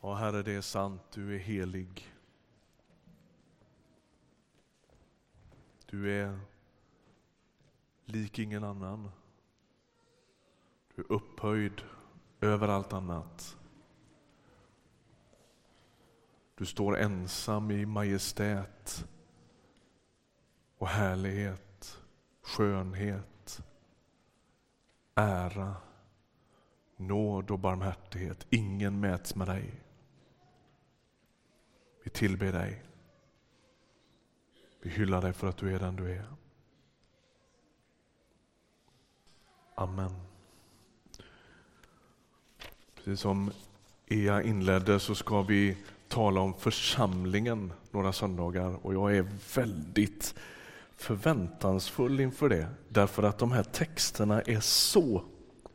Ja, 0.00 0.14
Herre, 0.14 0.42
det 0.42 0.52
är 0.52 0.60
sant, 0.60 1.02
du 1.12 1.34
är 1.34 1.38
helig. 1.38 2.14
Du 5.86 6.12
är 6.12 6.38
lik 8.04 8.38
ingen 8.38 8.64
annan. 8.64 9.10
Du 10.94 11.02
är 11.02 11.12
upphöjd 11.12 11.82
över 12.40 12.68
allt 12.68 12.92
annat. 12.92 13.56
Du 16.54 16.66
står 16.66 16.98
ensam 16.98 17.70
i 17.70 17.86
majestät 17.86 19.06
och 20.78 20.88
härlighet, 20.88 21.98
skönhet, 22.42 23.62
ära, 25.14 25.76
nåd 26.96 27.50
och 27.50 27.58
barmhärtighet. 27.58 28.46
Ingen 28.50 29.00
mäts 29.00 29.34
med 29.34 29.46
dig. 29.46 29.87
Vi 32.08 32.12
tillber 32.12 32.52
dig. 32.52 32.82
Vi 34.82 34.90
hyllar 34.90 35.22
dig 35.22 35.32
för 35.32 35.48
att 35.48 35.56
du 35.56 35.74
är 35.74 35.78
den 35.78 35.96
du 35.96 36.12
är. 36.12 36.24
Amen. 39.74 40.10
Precis 42.94 43.20
som 43.20 43.50
Ea 44.06 44.42
inledde 44.42 45.00
så 45.00 45.14
ska 45.14 45.42
vi 45.42 45.76
tala 46.08 46.40
om 46.40 46.54
församlingen 46.54 47.72
några 47.90 48.12
söndagar 48.12 48.86
och 48.86 48.94
jag 48.94 49.16
är 49.16 49.26
väldigt 49.54 50.34
förväntansfull 50.96 52.20
inför 52.20 52.48
det 52.48 52.68
därför 52.88 53.22
att 53.22 53.38
de 53.38 53.52
här 53.52 53.62
texterna 53.62 54.42
är 54.42 54.60
så 54.60 55.24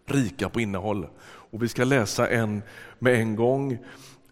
rika 0.06 0.50
på 0.50 0.62
innehåll. 0.62 1.08
Och 1.24 1.64
vi 1.64 1.68
ska 1.68 1.84
läsa 1.84 2.30
en 2.30 2.62
med 3.00 3.16
en 3.16 3.36
gång 3.36 3.78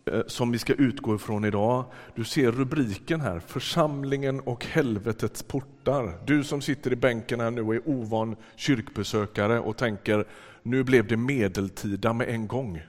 Eh, 0.05 0.21
som 0.27 0.51
vi 0.51 0.59
ska 0.59 0.73
utgå 0.73 1.15
ifrån 1.15 1.45
idag. 1.45 1.85
Du 2.15 2.23
ser 2.23 2.51
rubriken 2.51 3.21
här, 3.21 3.39
Församlingen 3.39 4.39
och 4.39 4.65
helvetets 4.65 5.43
portar. 5.43 6.17
Du 6.25 6.43
som 6.43 6.61
sitter 6.61 6.93
i 6.93 6.95
bänken 6.95 7.39
här 7.39 7.51
nu 7.51 7.61
och 7.61 7.75
är 7.75 7.89
ovan 7.89 8.35
kyrkbesökare 8.55 9.59
och 9.59 9.77
tänker 9.77 10.25
nu 10.63 10.83
blev 10.83 11.07
det 11.07 11.17
medeltida 11.17 12.13
med 12.13 12.29
en 12.29 12.47
gång. 12.47 12.81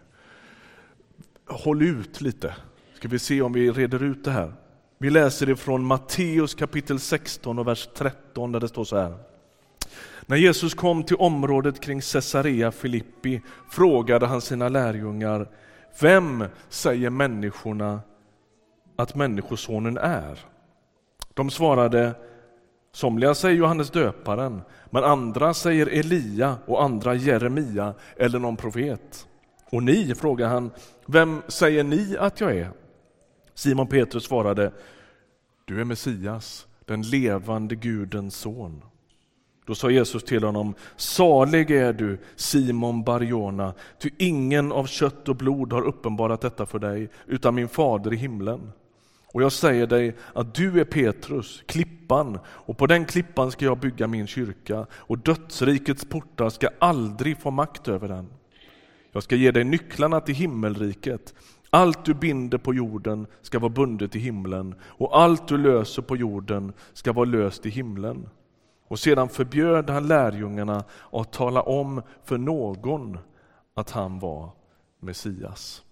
Håll 1.47 1.83
ut 1.83 2.21
lite, 2.21 2.55
ska 2.95 3.09
vi 3.09 3.19
se 3.19 3.43
om 3.43 3.53
vi 3.53 3.71
reder 3.71 4.03
ut 4.03 4.25
det 4.25 4.31
här. 4.31 4.53
Vi 4.99 5.11
läser 5.11 5.51
ifrån 5.51 5.85
Matteus 5.85 6.55
kapitel 6.55 7.01
16 7.01 7.59
och 7.59 7.67
vers 7.67 7.89
13 7.95 8.53
där 8.53 8.61
det 8.61 8.69
står 8.69 8.85
så 8.85 8.97
här. 8.97 9.15
När 10.27 10.37
Jesus 10.37 10.75
kom 10.75 11.03
till 11.03 11.17
området 11.17 11.81
kring 11.81 12.01
Caesarea 12.01 12.73
Filippi 12.73 13.41
frågade 13.71 14.27
han 14.27 14.41
sina 14.41 14.69
lärjungar 14.69 15.49
vem 16.01 16.45
säger 16.69 17.11
människorna 17.11 18.01
att 18.97 19.15
Människosonen 19.15 19.99
är? 19.99 20.39
De 21.35 21.51
svarade 21.51 22.15
Somliga 22.93 23.35
säger 23.35 23.57
Johannes 23.57 23.91
döparen, 23.91 24.63
men 24.91 25.05
andra 25.05 25.55
säger 25.55 25.87
Elia 25.87 26.59
och 26.67 26.83
andra 26.83 27.15
Jeremia 27.15 27.95
eller 28.17 28.39
någon 28.39 28.57
profet. 28.57 29.29
Och 29.71 29.83
ni, 29.83 30.15
frågar 30.15 30.49
han, 30.49 30.71
vem 31.07 31.43
säger 31.49 31.85
ni 31.85 32.17
att 32.19 32.41
jag 32.41 32.57
är? 32.57 32.71
Simon 33.55 33.87
Petrus 33.87 34.25
svarade, 34.25 34.73
du 35.65 35.81
är 35.81 35.85
Messias, 35.85 36.67
den 36.85 37.03
levande 37.03 37.75
Gudens 37.75 38.37
son. 38.37 38.83
Då 39.67 39.75
sa 39.75 39.91
Jesus 39.91 40.25
till 40.25 40.45
honom, 40.45 40.75
salig 40.97 41.71
är 41.71 41.93
du 41.93 42.19
Simon 42.37 43.05
Barjona, 43.05 43.75
ty 43.99 44.11
ingen 44.19 44.73
av 44.73 44.87
kött 44.87 45.29
och 45.29 45.37
blod 45.37 45.73
har 45.73 45.83
uppenbarat 45.83 46.41
detta 46.41 46.67
för 46.67 46.79
dig, 46.79 47.09
utan 47.27 47.55
min 47.55 47.69
fader 47.69 48.13
i 48.13 48.17
himlen. 48.17 48.73
Och 49.33 49.43
jag 49.43 49.53
säger 49.53 49.87
dig 49.87 50.17
att 50.33 50.55
du 50.55 50.81
är 50.81 50.85
Petrus, 50.85 51.63
klippan, 51.67 52.39
och 52.47 52.79
på 52.79 52.87
den 52.87 53.05
klippan 53.05 53.51
ska 53.51 53.65
jag 53.65 53.79
bygga 53.79 54.07
min 54.07 54.27
kyrka, 54.27 54.87
och 54.93 55.19
dödsrikets 55.19 56.05
portar 56.05 56.49
ska 56.49 56.69
aldrig 56.79 57.39
få 57.39 57.51
makt 57.51 57.89
över 57.89 58.09
den. 58.09 58.27
Jag 59.13 59.23
ska 59.23 59.37
ge 59.37 59.51
dig 59.51 59.65
nycklarna 59.65 60.21
till 60.21 60.35
himmelriket. 60.35 61.35
Allt 61.71 62.05
du 62.05 62.15
binder 62.15 62.59
på 62.59 62.75
jorden 62.75 63.27
ska 63.43 63.59
vara 63.59 63.73
bundet 63.73 64.17
i 64.17 64.19
himlen, 64.19 64.75
och 64.83 65.21
allt 65.21 65.49
du 65.49 65.59
löser 65.59 66.03
på 66.03 66.17
jorden 66.17 66.73
ska 66.93 67.13
vara 67.13 67.25
löst 67.25 67.67
i 67.67 67.71
himlen. 67.71 68.29
Och 68.93 68.99
sedan 68.99 69.29
förbjöd 69.29 69.91
han 69.91 70.09
lärjungarna 70.09 70.85
att 71.13 71.33
tala 71.33 71.63
om 71.63 72.03
för 72.25 72.39
någon 72.39 73.19
att 73.75 73.91
han 73.91 74.19
var 74.19 74.51
Messias. 75.01 75.83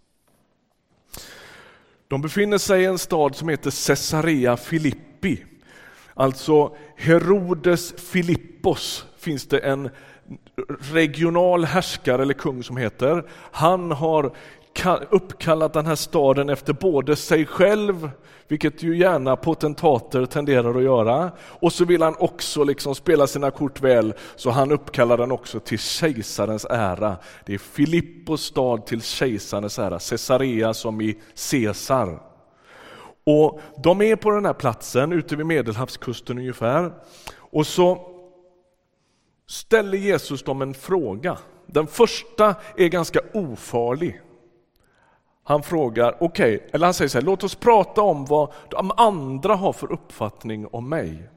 De 2.09 2.22
befinner 2.22 2.59
sig 2.59 2.83
i 2.83 2.87
en 2.87 2.99
stad 2.99 3.37
som 3.37 3.49
heter 3.49 3.87
Caesarea 3.87 4.56
Filippi. 4.56 5.44
Alltså 6.15 6.77
Herodes 6.97 7.93
Filippos 7.93 9.06
finns 9.19 9.47
det 9.47 9.59
en 9.59 9.91
regional 10.93 11.65
härskare 11.65 12.22
eller 12.22 12.34
kung 12.34 12.62
som 12.62 12.77
heter. 12.77 13.31
Han 13.53 13.91
har 13.91 14.37
uppkallat 15.10 15.72
den 15.72 15.86
här 15.86 15.94
staden 15.94 16.48
efter 16.48 16.72
både 16.72 17.16
sig 17.16 17.47
själv, 17.47 18.10
vilket 18.48 18.82
ju 18.82 18.98
gärna 18.98 19.36
potentater 19.36 20.26
tenderar 20.26 20.75
att 20.75 20.82
göra, 20.82 21.31
och 21.41 21.72
så 21.72 21.84
vill 21.84 22.03
han 22.03 22.14
också 22.19 22.64
liksom 22.64 22.94
spela 22.94 23.26
sina 23.26 23.50
kort 23.50 23.81
väl, 23.81 24.14
så 24.36 24.50
han 24.50 24.72
uppkallar 24.72 25.16
den 25.16 25.32
också 25.32 25.60
till 25.60 25.78
kejsarens 25.78 26.66
ära. 26.70 27.16
Det 27.47 27.54
är 27.54 27.58
Filippos 27.58 28.42
stad 28.42 28.86
till 28.86 29.03
kejsarens 29.03 29.78
ära, 29.78 29.98
Caesarea 29.98 30.75
som 30.75 31.00
i 31.00 31.19
Caesar. 31.50 32.22
Och 33.26 33.60
de 33.82 34.02
är 34.02 34.16
på 34.16 34.31
den 34.31 34.47
här 34.47 34.52
platsen 34.52 35.12
ute 35.12 35.37
vid 35.37 35.47
Medelhavskusten 35.47 36.38
ungefär, 36.38 36.92
och 37.37 37.66
så 37.66 38.06
ställer 39.48 39.98
Jesus 39.98 40.42
dem 40.42 40.62
en 40.62 40.75
fråga. 40.75 41.38
Den 41.66 41.87
första 41.87 42.54
är 42.76 42.88
ganska 42.88 43.20
ofarlig. 43.34 44.20
Han 45.45 45.62
frågar, 45.62 46.17
okej, 46.21 46.56
okay, 46.56 46.69
eller 46.73 46.87
han 46.87 46.95
säger 46.95 47.09
så 47.09 47.19
här, 47.19 47.25
låt 47.25 47.45
oss 47.45 47.55
prata 47.55 48.03
om 48.03 48.25
vad 48.25 48.53
de 48.69 48.91
andra 48.97 49.55
har 49.55 49.73
för 49.73 49.93
uppfattning 49.93 50.67
om 50.67 50.89
mig. 50.89 51.28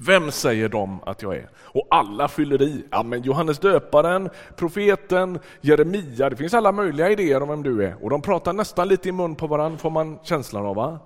Vem 0.00 0.30
säger 0.30 0.68
de 0.68 1.00
att 1.06 1.22
jag 1.22 1.36
är? 1.36 1.50
Och 1.56 1.86
alla 1.90 2.28
fyller 2.28 2.62
i. 2.62 2.84
Ja, 2.90 3.02
men 3.02 3.22
Johannes 3.22 3.58
döparen, 3.58 4.30
profeten, 4.56 5.38
Jeremia, 5.60 6.30
det 6.30 6.36
finns 6.36 6.54
alla 6.54 6.72
möjliga 6.72 7.10
idéer 7.10 7.42
om 7.42 7.48
vem 7.48 7.62
du 7.62 7.84
är. 7.84 8.04
Och 8.04 8.10
de 8.10 8.22
pratar 8.22 8.52
nästan 8.52 8.88
lite 8.88 9.08
i 9.08 9.12
mun 9.12 9.34
på 9.34 9.46
varandra, 9.46 9.78
får 9.78 9.90
man 9.90 10.18
känslan 10.22 10.66
av. 10.66 10.76
Va? 10.76 10.98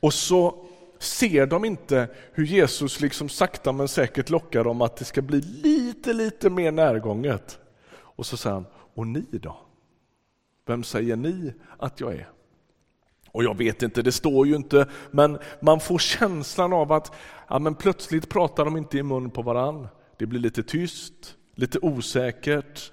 Och 0.00 0.14
så 0.14 0.54
ser 0.98 1.46
de 1.46 1.64
inte 1.64 2.08
hur 2.32 2.44
Jesus 2.44 3.00
liksom 3.00 3.28
sakta 3.28 3.72
men 3.72 3.88
säkert 3.88 4.30
lockar 4.30 4.64
dem 4.64 4.82
att 4.82 4.96
det 4.96 5.04
ska 5.04 5.22
bli 5.22 5.40
lite, 5.40 6.12
lite 6.12 6.50
mer 6.50 6.72
närgånget. 6.72 7.58
Och 7.96 8.26
så 8.26 8.36
säger 8.36 8.54
han, 8.54 8.66
och 8.94 9.06
ni 9.06 9.26
då? 9.30 9.56
Vem 10.66 10.84
säger 10.84 11.16
ni 11.16 11.54
att 11.78 12.00
jag 12.00 12.14
är? 12.14 12.28
Och 13.34 13.44
jag 13.44 13.56
vet 13.56 13.82
inte, 13.82 14.02
det 14.02 14.12
står 14.12 14.46
ju 14.46 14.56
inte, 14.56 14.88
men 15.10 15.38
man 15.60 15.80
får 15.80 15.98
känslan 15.98 16.72
av 16.72 16.92
att 16.92 17.12
ja, 17.48 17.58
men 17.58 17.74
plötsligt 17.74 18.28
pratar 18.28 18.64
de 18.64 18.76
inte 18.76 18.98
i 18.98 19.02
mun 19.02 19.30
på 19.30 19.42
varann. 19.42 19.88
Det 20.16 20.26
blir 20.26 20.40
lite 20.40 20.62
tyst, 20.62 21.36
lite 21.54 21.78
osäkert. 21.82 22.92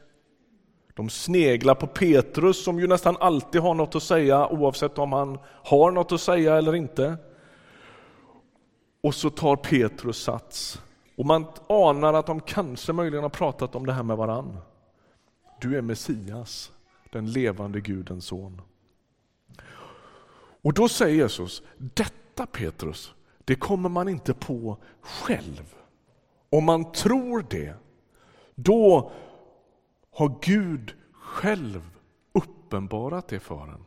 De 0.94 1.10
sneglar 1.10 1.76
på 1.76 1.88
Petrus 1.88 2.64
som 2.64 2.80
ju 2.80 2.88
nästan 2.88 3.18
alltid 3.20 3.62
har 3.62 3.74
något 3.74 3.96
att 3.96 4.04
säga 4.04 4.48
oavsett 4.48 4.98
om 4.98 5.12
han 5.12 5.40
har 5.46 5.92
något 5.92 6.12
att 6.12 6.22
säga 6.22 6.58
eller 6.58 6.76
inte. 6.76 7.18
Och 9.04 9.16
så 9.16 9.30
tar 9.30 9.56
Petrus 9.56 10.24
sats. 10.24 10.82
Och 11.18 11.26
man 11.26 11.46
anar 11.70 12.14
att 12.14 12.26
de 12.26 12.40
kanske 12.40 12.94
möjligen 12.94 13.24
har 13.24 13.30
pratat 13.30 13.76
om 13.76 13.86
det 13.86 13.94
här 13.94 14.04
med 14.04 14.18
varann. 14.18 14.58
Du 15.62 15.78
är 15.78 15.82
Messias 15.82 16.72
den 17.12 17.32
levande 17.32 17.82
Gudens 17.82 18.26
son. 18.26 18.62
Och 20.62 20.74
då 20.74 20.90
säger 20.90 21.16
Jesus, 21.16 21.64
detta 21.78 22.46
Petrus, 22.46 23.14
det 23.46 23.56
kommer 23.56 23.90
man 23.90 24.10
inte 24.10 24.34
på 24.34 24.78
själv. 25.02 25.76
Om 26.50 26.66
man 26.66 26.92
tror 26.92 27.46
det, 27.50 27.74
då 28.56 29.12
har 30.12 30.40
Gud 30.42 30.94
själv 31.12 31.90
uppenbarat 32.34 33.28
det 33.28 33.40
för 33.40 33.68
en. 33.68 33.86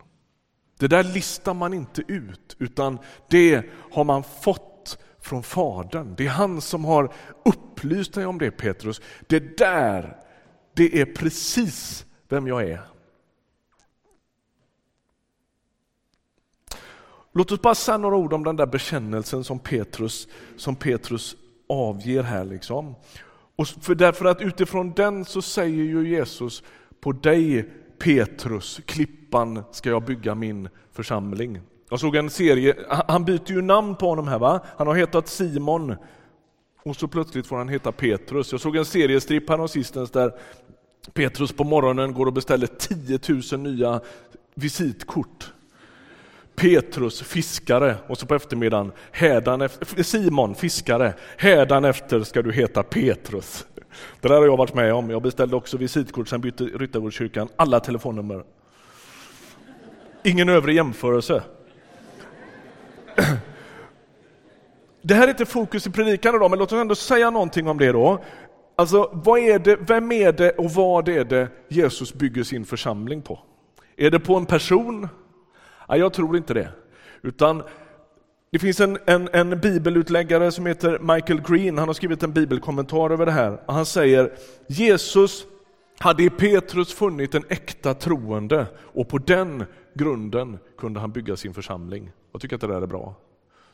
Det 0.78 0.88
där 0.88 1.04
listar 1.04 1.54
man 1.54 1.74
inte 1.74 2.02
ut, 2.08 2.56
utan 2.58 2.98
det 3.28 3.64
har 3.92 4.04
man 4.04 4.22
fått 4.22 4.98
från 5.20 5.42
Fadern. 5.42 6.14
Det 6.16 6.26
är 6.26 6.30
han 6.30 6.60
som 6.60 6.84
har 6.84 7.12
upplyst 7.44 8.14
dig 8.14 8.26
om 8.26 8.38
det 8.38 8.50
Petrus. 8.50 9.00
Det 9.26 9.58
där, 9.58 10.16
det 10.74 11.00
är 11.00 11.06
precis 11.06 12.06
vem 12.28 12.46
jag 12.46 12.62
är. 12.62 12.93
Låt 17.36 17.52
oss 17.52 17.62
bara 17.62 17.74
säga 17.74 17.98
några 17.98 18.16
ord 18.16 18.32
om 18.32 18.44
den 18.44 18.56
där 18.56 18.66
bekännelsen 18.66 19.44
som 19.44 19.58
Petrus, 19.58 20.28
som 20.56 20.76
Petrus 20.76 21.36
avger 21.68 22.22
här. 22.22 22.44
Liksom. 22.44 22.94
Och 23.56 23.66
för 23.68 23.94
därför 23.94 24.24
att 24.24 24.40
utifrån 24.40 24.92
den 24.92 25.24
så 25.24 25.42
säger 25.42 25.84
ju 25.84 26.08
Jesus, 26.08 26.62
på 27.00 27.12
dig 27.12 27.70
Petrus, 27.98 28.80
klippan 28.86 29.62
ska 29.72 29.90
jag 29.90 30.04
bygga 30.04 30.34
min 30.34 30.68
församling. 30.92 31.60
Jag 31.90 32.00
såg 32.00 32.16
en 32.16 32.30
serie, 32.30 32.76
han 33.08 33.24
byter 33.24 33.50
ju 33.52 33.62
namn 33.62 33.96
på 33.96 34.08
honom 34.08 34.28
här 34.28 34.38
va? 34.38 34.60
Han 34.76 34.86
har 34.86 34.94
hetat 34.94 35.28
Simon 35.28 35.94
och 36.82 36.96
så 36.96 37.08
plötsligt 37.08 37.46
får 37.46 37.56
han 37.56 37.68
heta 37.68 37.92
Petrus. 37.92 38.52
Jag 38.52 38.60
såg 38.60 38.76
en 38.76 38.84
seriestripp 38.84 39.50
sistens 39.68 40.10
där 40.10 40.32
Petrus 41.12 41.52
på 41.52 41.64
morgonen 41.64 42.14
går 42.14 42.26
och 42.26 42.32
beställer 42.32 42.66
10 42.66 43.18
000 43.52 43.60
nya 43.60 44.00
visitkort. 44.54 45.53
Petrus, 46.56 47.22
fiskare, 47.22 47.96
och 48.06 48.18
så 48.18 48.26
på 48.26 48.34
eftermiddagen 48.34 48.92
efter, 49.12 50.02
Simon, 50.02 50.54
fiskare, 50.54 51.14
hädan 51.36 51.84
efter 51.84 52.20
ska 52.20 52.42
du 52.42 52.52
heta 52.52 52.82
Petrus. 52.82 53.66
Det 54.20 54.28
där 54.28 54.34
har 54.34 54.44
jag 54.44 54.56
varit 54.56 54.74
med 54.74 54.94
om. 54.94 55.10
Jag 55.10 55.22
beställde 55.22 55.56
också 55.56 55.76
visitkort, 55.76 56.28
sen 56.28 56.40
bytte 56.40 56.64
Ryttargårdskyrkan 56.64 57.48
alla 57.56 57.80
telefonnummer. 57.80 58.44
Ingen 60.22 60.48
övrig 60.48 60.76
jämförelse. 60.76 61.42
Det 65.06 65.14
här 65.14 65.24
är 65.24 65.30
inte 65.30 65.46
fokus 65.46 65.86
i 65.86 65.90
predikan 65.90 66.34
idag, 66.34 66.50
men 66.50 66.58
låt 66.58 66.72
oss 66.72 66.80
ändå 66.80 66.94
säga 66.94 67.30
någonting 67.30 67.68
om 67.68 67.78
det 67.78 67.92
då. 67.92 68.24
Alltså, 68.76 69.10
vad 69.12 69.38
är 69.38 69.58
det, 69.58 69.76
vem 69.76 70.12
är 70.12 70.32
det 70.32 70.50
och 70.50 70.70
vad 70.70 71.08
är 71.08 71.24
det 71.24 71.48
Jesus 71.68 72.14
bygger 72.14 72.42
sin 72.42 72.64
församling 72.64 73.22
på? 73.22 73.38
Är 73.96 74.10
det 74.10 74.20
på 74.20 74.36
en 74.36 74.46
person? 74.46 75.08
Nej, 75.88 75.98
jag 75.98 76.12
tror 76.12 76.36
inte 76.36 76.54
det. 76.54 76.68
Utan 77.22 77.62
det 78.50 78.58
finns 78.58 78.80
en, 78.80 78.98
en, 79.06 79.28
en, 79.32 79.60
bibelutläggare 79.60 80.52
som 80.52 80.66
heter 80.66 80.98
Michael 80.98 81.40
Green, 81.40 81.78
han 81.78 81.88
har 81.88 81.94
skrivit 81.94 82.22
en 82.22 82.32
bibelkommentar 82.32 83.10
över 83.10 83.26
det 83.26 83.32
här. 83.32 83.60
Han 83.66 83.86
säger 83.86 84.32
Jesus 84.66 85.46
hade 85.98 86.22
i 86.22 86.30
Petrus 86.30 86.92
funnit 86.92 87.34
en 87.34 87.44
äkta 87.48 87.94
troende 87.94 88.66
och 88.78 89.08
på 89.08 89.18
den 89.18 89.64
grunden 89.94 90.58
kunde 90.78 91.00
han 91.00 91.12
bygga 91.12 91.36
sin 91.36 91.54
församling. 91.54 92.10
Jag 92.32 92.40
tycker 92.40 92.54
att 92.54 92.60
det 92.60 92.66
där 92.66 92.82
är 92.82 92.86
bra. 92.86 93.14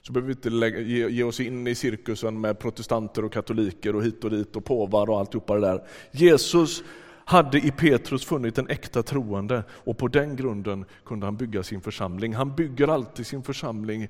Så 0.03 0.13
behöver 0.13 0.27
vi 0.27 0.33
inte 0.33 0.51
lägga, 0.51 0.81
ge, 0.81 1.09
ge, 1.09 1.23
oss 1.23 1.41
in 1.41 1.67
i 1.67 1.75
cirkusen 1.75 2.41
med 2.41 2.59
protestanter 2.59 3.25
och 3.25 3.33
katoliker 3.33 3.97
och 3.97 4.05
hit 4.05 4.25
och 4.25 4.31
dit 4.31 4.57
och 4.57 4.65
påvar 4.65 5.11
och 5.11 5.19
alltihopa 5.19 5.55
det 5.55 5.61
där. 5.61 5.83
Jesus 6.11 6.83
hade 7.31 7.59
i 7.59 7.71
Petrus 7.71 8.25
funnit 8.25 8.59
en 8.59 8.69
äkta 8.69 9.03
troende 9.03 9.65
och 9.71 9.99
på 9.99 10.09
den 10.09 10.37
grunden 10.37 10.85
kunde 11.05 11.27
han 11.27 11.37
bygga 11.37 11.63
sin 11.63 11.81
församling. 11.81 12.35
Han 12.35 12.57
bygger 12.57 12.89
alltid 12.89 13.27
sin 13.27 13.43
församling 13.43 14.09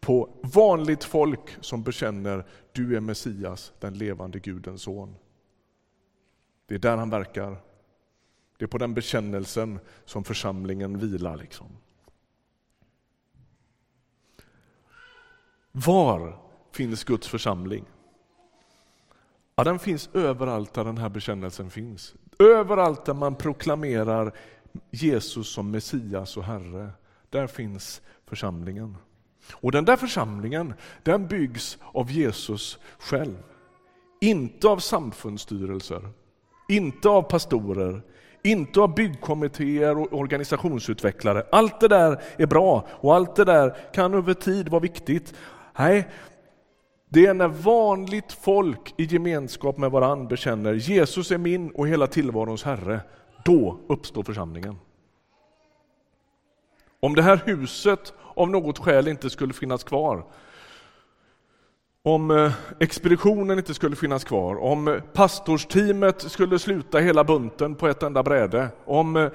på 0.00 0.28
vanligt 0.42 1.04
folk 1.04 1.56
som 1.60 1.82
bekänner 1.82 2.46
du 2.72 2.96
är 2.96 3.00
Messias, 3.00 3.72
den 3.80 3.94
levande 3.94 4.38
Gudens 4.38 4.82
son. 4.82 5.14
Det 6.66 6.74
är 6.74 6.78
där 6.78 6.96
han 6.96 7.10
verkar. 7.10 7.56
Det 8.58 8.64
är 8.64 8.68
på 8.68 8.78
den 8.78 8.94
bekännelsen 8.94 9.78
som 10.04 10.24
församlingen 10.24 10.98
vilar. 10.98 11.36
Liksom. 11.36 11.66
Var 15.72 16.38
finns 16.70 17.04
Guds 17.04 17.28
församling? 17.28 17.84
Ja, 19.62 19.64
den 19.64 19.78
finns 19.78 20.10
överallt 20.14 20.74
där 20.74 20.84
den 20.84 20.98
här 20.98 21.08
bekännelsen 21.08 21.70
finns. 21.70 22.14
Överallt 22.38 23.04
där 23.04 23.14
man 23.14 23.34
proklamerar 23.34 24.32
Jesus 24.90 25.48
som 25.48 25.70
Messias 25.70 26.36
och 26.36 26.44
Herre, 26.44 26.90
där 27.30 27.46
finns 27.46 28.02
församlingen. 28.26 28.96
Och 29.52 29.72
den 29.72 29.84
där 29.84 29.96
församlingen, 29.96 30.74
den 31.02 31.26
byggs 31.26 31.78
av 31.92 32.10
Jesus 32.10 32.78
själv. 32.98 33.36
Inte 34.20 34.68
av 34.68 34.78
samfundsstyrelser, 34.78 36.08
inte 36.68 37.08
av 37.08 37.22
pastorer, 37.22 38.02
inte 38.42 38.80
av 38.80 38.94
byggkommittéer 38.94 39.98
och 39.98 40.12
organisationsutvecklare. 40.12 41.46
Allt 41.52 41.80
det 41.80 41.88
där 41.88 42.22
är 42.36 42.46
bra 42.46 42.86
och 42.90 43.14
allt 43.14 43.36
det 43.36 43.44
där 43.44 43.76
kan 43.94 44.14
över 44.14 44.34
tid 44.34 44.68
vara 44.68 44.82
viktigt. 44.82 45.34
Nej, 45.78 46.08
det 47.12 47.26
är 47.26 47.34
när 47.34 47.48
vanligt 47.48 48.32
folk 48.32 48.94
i 48.96 49.04
gemenskap 49.04 49.78
med 49.78 49.90
varandra 49.90 50.28
bekänner 50.28 50.74
Jesus 50.74 51.30
är 51.30 51.38
min 51.38 51.70
och 51.70 51.88
hela 51.88 52.06
tillvarons 52.06 52.62
Herre, 52.62 53.00
då 53.44 53.78
uppstår 53.86 54.22
församlingen. 54.22 54.76
Om 57.00 57.14
det 57.14 57.22
här 57.22 57.42
huset 57.46 58.12
av 58.34 58.50
något 58.50 58.78
skäl 58.78 59.08
inte 59.08 59.30
skulle 59.30 59.52
finnas 59.52 59.84
kvar, 59.84 60.24
om 62.04 62.30
eh, 62.30 62.52
expeditionen 62.80 63.58
inte 63.58 63.74
skulle 63.74 63.96
finnas 63.96 64.24
kvar, 64.24 64.56
om 64.56 64.88
eh, 64.88 65.00
pastorsteamet 65.00 66.22
skulle 66.22 66.58
sluta 66.58 66.98
hela 66.98 67.24
bunten 67.24 67.74
på 67.74 67.88
ett 67.88 68.02
enda 68.02 68.22
bräde, 68.22 68.68
om 68.84 69.16
eh, 69.16 69.30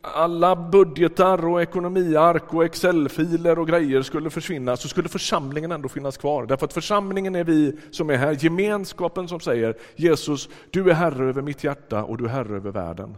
alla 0.00 0.56
budgetar 0.56 1.46
och 1.46 1.62
ekonomiark 1.62 2.54
och 2.54 2.64
excelfiler 2.64 3.58
och 3.58 3.68
grejer 3.68 4.02
skulle 4.02 4.30
försvinna, 4.30 4.76
så 4.76 4.88
skulle 4.88 5.08
församlingen 5.08 5.72
ändå 5.72 5.88
finnas 5.88 6.16
kvar. 6.16 6.46
Därför 6.46 6.66
att 6.66 6.72
församlingen 6.72 7.34
är 7.34 7.44
vi 7.44 7.78
som 7.90 8.10
är 8.10 8.16
här, 8.16 8.44
gemenskapen 8.44 9.28
som 9.28 9.40
säger 9.40 9.76
Jesus, 9.96 10.48
du 10.70 10.90
är 10.90 10.94
herre 10.94 11.28
över 11.28 11.42
mitt 11.42 11.64
hjärta 11.64 12.04
och 12.04 12.18
du 12.18 12.24
är 12.24 12.28
herre 12.28 12.56
över 12.56 12.70
världen, 12.70 13.16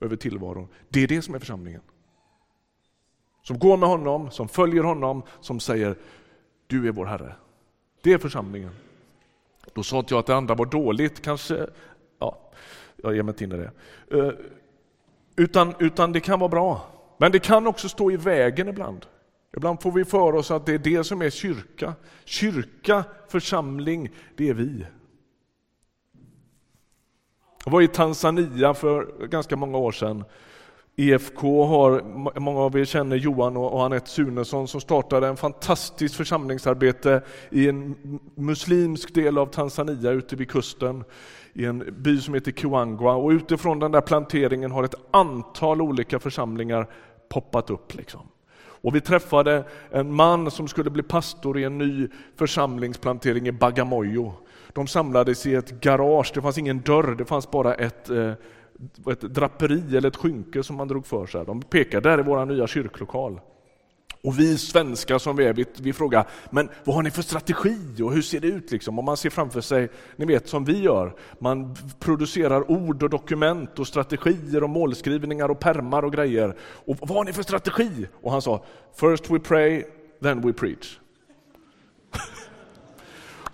över 0.00 0.16
tillvaron. 0.16 0.68
Det 0.88 1.02
är 1.02 1.08
det 1.08 1.22
som 1.22 1.34
är 1.34 1.38
församlingen. 1.38 1.80
Som 3.42 3.58
går 3.58 3.76
med 3.76 3.88
honom, 3.88 4.30
som 4.30 4.48
följer 4.48 4.82
honom, 4.82 5.22
som 5.40 5.60
säger 5.60 5.96
du 6.66 6.88
är 6.88 6.92
vår 6.92 7.06
Herre. 7.06 7.34
Det 8.02 8.12
är 8.12 8.18
församlingen. 8.18 8.70
Då 9.72 9.82
sa 9.82 9.98
inte 9.98 10.14
jag 10.14 10.18
att 10.20 10.26
det 10.26 10.36
andra 10.36 10.54
var 10.54 10.66
dåligt, 10.66 11.22
kanske, 11.22 11.66
ja, 12.18 12.38
jag 12.96 13.14
ger 13.14 13.22
mig 13.22 13.32
inte 13.32 13.44
in 13.44 13.52
i 13.52 13.56
det. 13.56 13.70
Eh, 14.18 14.32
utan, 15.36 15.74
utan 15.78 16.12
det 16.12 16.20
kan 16.20 16.40
vara 16.40 16.48
bra. 16.48 16.86
Men 17.18 17.32
det 17.32 17.38
kan 17.38 17.66
också 17.66 17.88
stå 17.88 18.10
i 18.10 18.16
vägen 18.16 18.68
ibland. 18.68 19.06
Ibland 19.56 19.82
får 19.82 19.92
vi 19.92 20.04
för 20.04 20.34
oss 20.34 20.50
att 20.50 20.66
det 20.66 20.74
är 20.74 20.78
det 20.78 21.04
som 21.04 21.22
är 21.22 21.30
kyrka. 21.30 21.94
Kyrka, 22.24 23.04
församling, 23.28 24.10
det 24.36 24.48
är 24.48 24.54
vi. 24.54 24.86
Jag 27.64 27.72
var 27.72 27.82
i 27.82 27.88
Tanzania 27.88 28.74
för 28.74 29.26
ganska 29.26 29.56
många 29.56 29.78
år 29.78 29.92
sedan 29.92 30.24
EFK 30.96 31.66
har, 31.66 32.02
många 32.40 32.60
av 32.60 32.78
er 32.78 32.84
känner 32.84 33.16
Johan 33.16 33.56
och 33.56 33.84
Anette 33.84 34.10
Sunesson 34.10 34.68
som 34.68 34.80
startade 34.80 35.28
en 35.28 35.36
fantastiskt 35.36 36.14
församlingsarbete 36.14 37.22
i 37.50 37.68
en 37.68 37.96
muslimsk 38.34 39.14
del 39.14 39.38
av 39.38 39.46
Tanzania 39.46 40.10
ute 40.10 40.36
vid 40.36 40.50
kusten 40.50 41.04
i 41.52 41.64
en 41.64 41.94
by 41.98 42.20
som 42.20 42.34
heter 42.34 42.52
Kiwangwa 42.52 43.14
och 43.14 43.30
utifrån 43.30 43.78
den 43.78 43.92
där 43.92 44.00
planteringen 44.00 44.70
har 44.70 44.84
ett 44.84 44.94
antal 45.10 45.82
olika 45.82 46.18
församlingar 46.18 46.86
poppat 47.28 47.70
upp. 47.70 47.94
Liksom. 47.94 48.20
Och 48.82 48.94
vi 48.94 49.00
träffade 49.00 49.64
en 49.90 50.14
man 50.14 50.50
som 50.50 50.68
skulle 50.68 50.90
bli 50.90 51.02
pastor 51.02 51.58
i 51.58 51.64
en 51.64 51.78
ny 51.78 52.08
församlingsplantering 52.36 53.48
i 53.48 53.52
Bagamoyo. 53.52 54.32
De 54.72 54.86
samlades 54.86 55.46
i 55.46 55.54
ett 55.54 55.80
garage, 55.80 56.32
det 56.34 56.42
fanns 56.42 56.58
ingen 56.58 56.80
dörr, 56.80 57.14
det 57.14 57.24
fanns 57.24 57.50
bara 57.50 57.74
ett 57.74 58.10
eh, 58.10 58.32
ett 59.10 59.20
draperi 59.20 59.96
eller 59.96 60.08
ett 60.08 60.16
skynke 60.16 60.62
som 60.62 60.76
man 60.76 60.88
drog 60.88 61.06
för 61.06 61.26
sig. 61.26 61.44
De 61.44 61.62
pekade, 61.62 62.08
där 62.08 62.18
är 62.18 62.22
vår 62.22 62.46
nya 62.46 62.66
kyrklokal. 62.66 63.40
Och 64.24 64.38
vi 64.38 64.58
svenskar 64.58 65.18
som 65.18 65.36
vi 65.36 65.44
är, 65.44 65.52
vi, 65.52 65.66
vi 65.76 65.92
frågar, 65.92 66.28
men 66.50 66.68
vad 66.84 66.96
har 66.96 67.02
ni 67.02 67.10
för 67.10 67.22
strategi 67.22 68.02
och 68.02 68.12
hur 68.12 68.22
ser 68.22 68.40
det 68.40 68.46
ut? 68.46 68.70
Liksom? 68.70 68.98
Och 68.98 69.04
man 69.04 69.16
ser 69.16 69.30
framför 69.30 69.60
sig, 69.60 69.88
ni 70.16 70.26
vet 70.26 70.48
som 70.48 70.64
vi 70.64 70.82
gör, 70.82 71.14
man 71.38 71.76
producerar 71.98 72.70
ord 72.70 73.02
och 73.02 73.10
dokument 73.10 73.78
och 73.78 73.86
strategier 73.86 74.62
och 74.62 74.70
målskrivningar 74.70 75.48
och 75.48 75.60
permar 75.60 76.02
och 76.02 76.12
grejer. 76.12 76.56
Och 76.60 76.96
vad 77.00 77.10
har 77.10 77.24
ni 77.24 77.32
för 77.32 77.42
strategi? 77.42 78.06
Och 78.22 78.32
han 78.32 78.42
sa, 78.42 78.64
first 78.94 79.30
we 79.30 79.38
pray, 79.38 79.84
then 80.22 80.40
we 80.40 80.52
preach. 80.52 80.98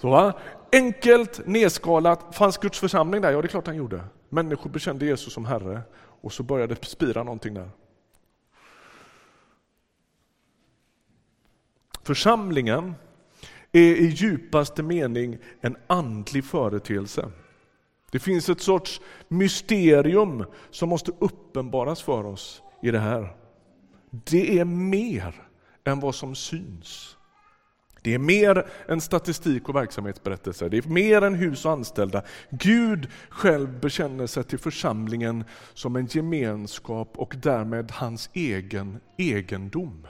Så, 0.00 0.11
va? 0.11 0.32
Enkelt, 0.73 1.47
nedskalat, 1.47 2.37
fanns 2.37 2.58
Guds 2.58 2.78
församling 2.78 3.23
där? 3.23 3.32
Ja, 3.32 3.42
det 3.42 3.47
är 3.47 3.49
klart 3.49 3.66
han 3.66 3.76
gjorde. 3.76 4.00
Människor 4.28 4.70
bekände 4.70 5.06
Jesus 5.06 5.32
som 5.32 5.44
Herre 5.44 5.82
och 6.20 6.32
så 6.32 6.42
började 6.42 6.75
det 6.75 6.85
spira 6.85 7.23
någonting 7.23 7.54
där. 7.54 7.70
Församlingen 12.02 12.94
är 13.73 13.80
i 13.80 14.06
djupaste 14.06 14.82
mening 14.82 15.38
en 15.61 15.76
andlig 15.87 16.44
företeelse. 16.44 17.30
Det 18.11 18.18
finns 18.18 18.49
ett 18.49 18.61
sorts 18.61 19.00
mysterium 19.28 20.44
som 20.70 20.88
måste 20.88 21.12
uppenbaras 21.18 22.02
för 22.02 22.25
oss 22.25 22.62
i 22.82 22.90
det 22.90 22.99
här. 22.99 23.37
Det 24.11 24.58
är 24.58 24.64
mer 24.64 25.49
än 25.85 26.00
vad 26.00 26.14
som 26.14 26.35
syns. 26.35 27.17
Det 28.02 28.14
är 28.14 28.19
mer 28.19 28.67
än 28.88 29.00
statistik 29.00 29.69
och 29.69 29.76
verksamhetsberättelser, 29.76 30.69
det 30.69 30.78
är 30.78 30.88
mer 30.88 31.23
än 31.23 31.35
hus 31.35 31.64
och 31.64 31.73
anställda. 31.73 32.23
Gud 32.50 33.09
själv 33.28 33.81
bekänner 33.81 34.26
sig 34.26 34.45
till 34.45 34.59
församlingen 34.59 35.45
som 35.75 35.97
en 35.97 36.07
gemenskap 36.07 37.12
och 37.19 37.35
därmed 37.43 37.90
hans 37.90 38.31
egen 38.33 39.00
egendom. 39.17 40.07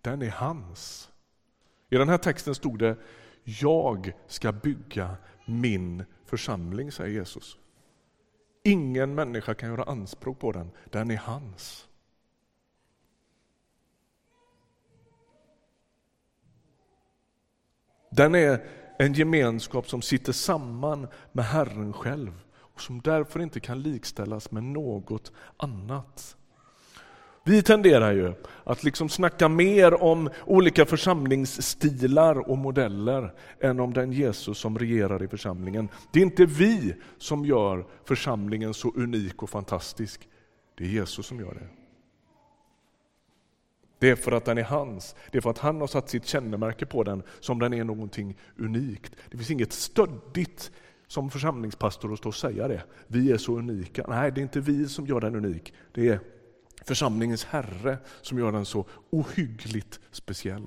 Den 0.00 0.22
är 0.22 0.30
hans. 0.30 1.08
I 1.90 1.96
den 1.96 2.08
här 2.08 2.18
texten 2.18 2.54
stod 2.54 2.78
det 2.78 2.96
Jag 3.44 4.12
ska 4.26 4.52
bygga 4.52 5.16
min 5.44 6.04
församling, 6.26 6.92
säger 6.92 7.10
Jesus. 7.10 7.56
Ingen 8.64 9.14
människa 9.14 9.54
kan 9.54 9.68
göra 9.68 9.82
anspråk 9.82 10.38
på 10.38 10.52
den. 10.52 10.70
Den 10.90 11.10
är 11.10 11.16
hans. 11.16 11.88
Den 18.16 18.34
är 18.34 18.64
en 18.98 19.12
gemenskap 19.12 19.88
som 19.88 20.02
sitter 20.02 20.32
samman 20.32 21.06
med 21.32 21.44
Herren 21.44 21.92
själv 21.92 22.32
och 22.54 22.80
som 22.80 23.00
därför 23.00 23.40
inte 23.40 23.60
kan 23.60 23.82
likställas 23.82 24.50
med 24.50 24.64
något 24.64 25.32
annat. 25.56 26.36
Vi 27.44 27.62
tenderar 27.62 28.12
ju 28.12 28.34
att 28.64 28.84
liksom 28.84 29.08
snacka 29.08 29.48
mer 29.48 30.02
om 30.02 30.30
olika 30.46 30.86
församlingsstilar 30.86 32.50
och 32.50 32.58
modeller 32.58 33.34
än 33.60 33.80
om 33.80 33.92
den 33.92 34.12
Jesus 34.12 34.58
som 34.58 34.78
regerar 34.78 35.22
i 35.22 35.28
församlingen. 35.28 35.88
Det 36.12 36.18
är 36.18 36.24
inte 36.24 36.46
vi 36.46 36.94
som 37.18 37.44
gör 37.44 37.86
församlingen 38.04 38.74
så 38.74 38.92
unik 38.96 39.42
och 39.42 39.50
fantastisk. 39.50 40.28
Det 40.78 40.84
är 40.84 40.88
Jesus 40.88 41.26
som 41.26 41.40
gör 41.40 41.54
det. 41.54 41.81
Det 44.02 44.10
är 44.10 44.16
för 44.16 44.32
att 44.32 44.44
den 44.44 44.58
är 44.58 44.62
hans. 44.62 45.14
Det 45.30 45.38
är 45.38 45.42
för 45.42 45.50
att 45.50 45.58
han 45.58 45.80
har 45.80 45.86
satt 45.86 46.08
sitt 46.08 46.26
kännemärke 46.26 46.86
på 46.86 47.02
den 47.02 47.22
som 47.40 47.58
den 47.58 47.74
är 47.74 47.84
någonting 47.84 48.36
unikt. 48.56 49.16
Det 49.30 49.36
finns 49.36 49.50
inget 49.50 49.72
stöddigt 49.72 50.70
som 51.06 51.30
församlingspastor 51.30 52.12
att 52.12 52.18
stå 52.18 52.28
och 52.28 52.34
säga 52.34 52.68
det. 52.68 52.82
Vi 53.06 53.32
är 53.32 53.36
så 53.36 53.58
unika. 53.58 54.04
Nej, 54.08 54.32
det 54.32 54.40
är 54.40 54.42
inte 54.42 54.60
vi 54.60 54.88
som 54.88 55.06
gör 55.06 55.20
den 55.20 55.36
unik. 55.36 55.74
Det 55.92 56.08
är 56.08 56.20
församlingens 56.84 57.44
Herre 57.44 57.98
som 58.22 58.38
gör 58.38 58.52
den 58.52 58.64
så 58.64 58.86
ohyggligt 59.10 60.00
speciell. 60.10 60.66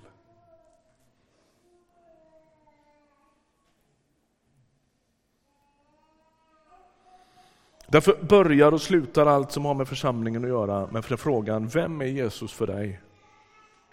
Därför 7.88 8.24
börjar 8.24 8.72
och 8.72 8.82
slutar 8.82 9.25
allt 9.25 9.51
som 9.51 9.65
har 9.65 9.74
med 9.74 9.88
församlingen 9.88 10.44
att 10.44 10.50
göra 10.50 10.88
med 10.92 11.06
frågan, 11.06 11.68
vem 11.68 12.01
är 12.01 12.06
Jesus 12.06 12.54
för 12.54 12.68
dig? 12.68 13.01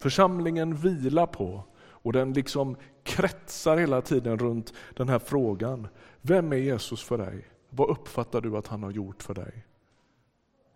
Församlingen 0.02 0.74
vilar 0.74 1.26
på 1.26 1.64
och 1.76 2.12
den 2.12 2.32
liksom 2.32 2.76
kretsar 3.02 3.76
hela 3.76 4.00
tiden 4.00 4.38
runt 4.38 4.74
den 4.96 5.08
här 5.08 5.18
frågan. 5.18 5.88
Vem 6.20 6.52
är 6.52 6.56
Jesus 6.56 7.02
för 7.02 7.18
dig? 7.18 7.46
Vad 7.70 7.90
uppfattar 7.90 8.40
du 8.40 8.56
att 8.56 8.66
han 8.66 8.82
har 8.82 8.90
gjort 8.90 9.22
för 9.22 9.34
dig? 9.34 9.66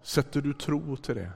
Sätter 0.03 0.41
du 0.41 0.53
tro 0.53 0.97
till 0.97 1.15
det? 1.15 1.31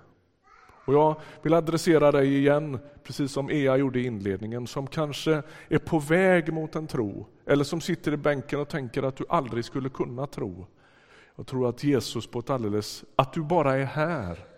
Och 0.84 0.94
jag 0.94 1.20
vill 1.42 1.54
adressera 1.54 2.12
dig 2.12 2.38
igen, 2.38 2.78
precis 3.04 3.32
som 3.32 3.50
Ea 3.50 3.76
gjorde 3.76 4.00
i 4.00 4.06
inledningen, 4.06 4.66
som 4.66 4.86
kanske 4.86 5.42
är 5.68 5.78
på 5.78 5.98
väg 5.98 6.52
mot 6.52 6.76
en 6.76 6.86
tro, 6.86 7.26
eller 7.46 7.64
som 7.64 7.80
sitter 7.80 8.12
i 8.12 8.16
bänken 8.16 8.60
och 8.60 8.68
tänker 8.68 9.02
att 9.02 9.16
du 9.16 9.24
aldrig 9.28 9.64
skulle 9.64 9.88
kunna 9.88 10.26
tro. 10.26 10.66
Jag 11.36 11.46
tror 11.46 11.68
att 11.68 11.84
Jesus 11.84 12.26
på 12.26 12.38
ett 12.38 12.50
alldeles, 12.50 13.04
att 13.16 13.32
du 13.32 13.42
bara 13.42 13.76
är 13.76 13.84
här, 13.84 14.49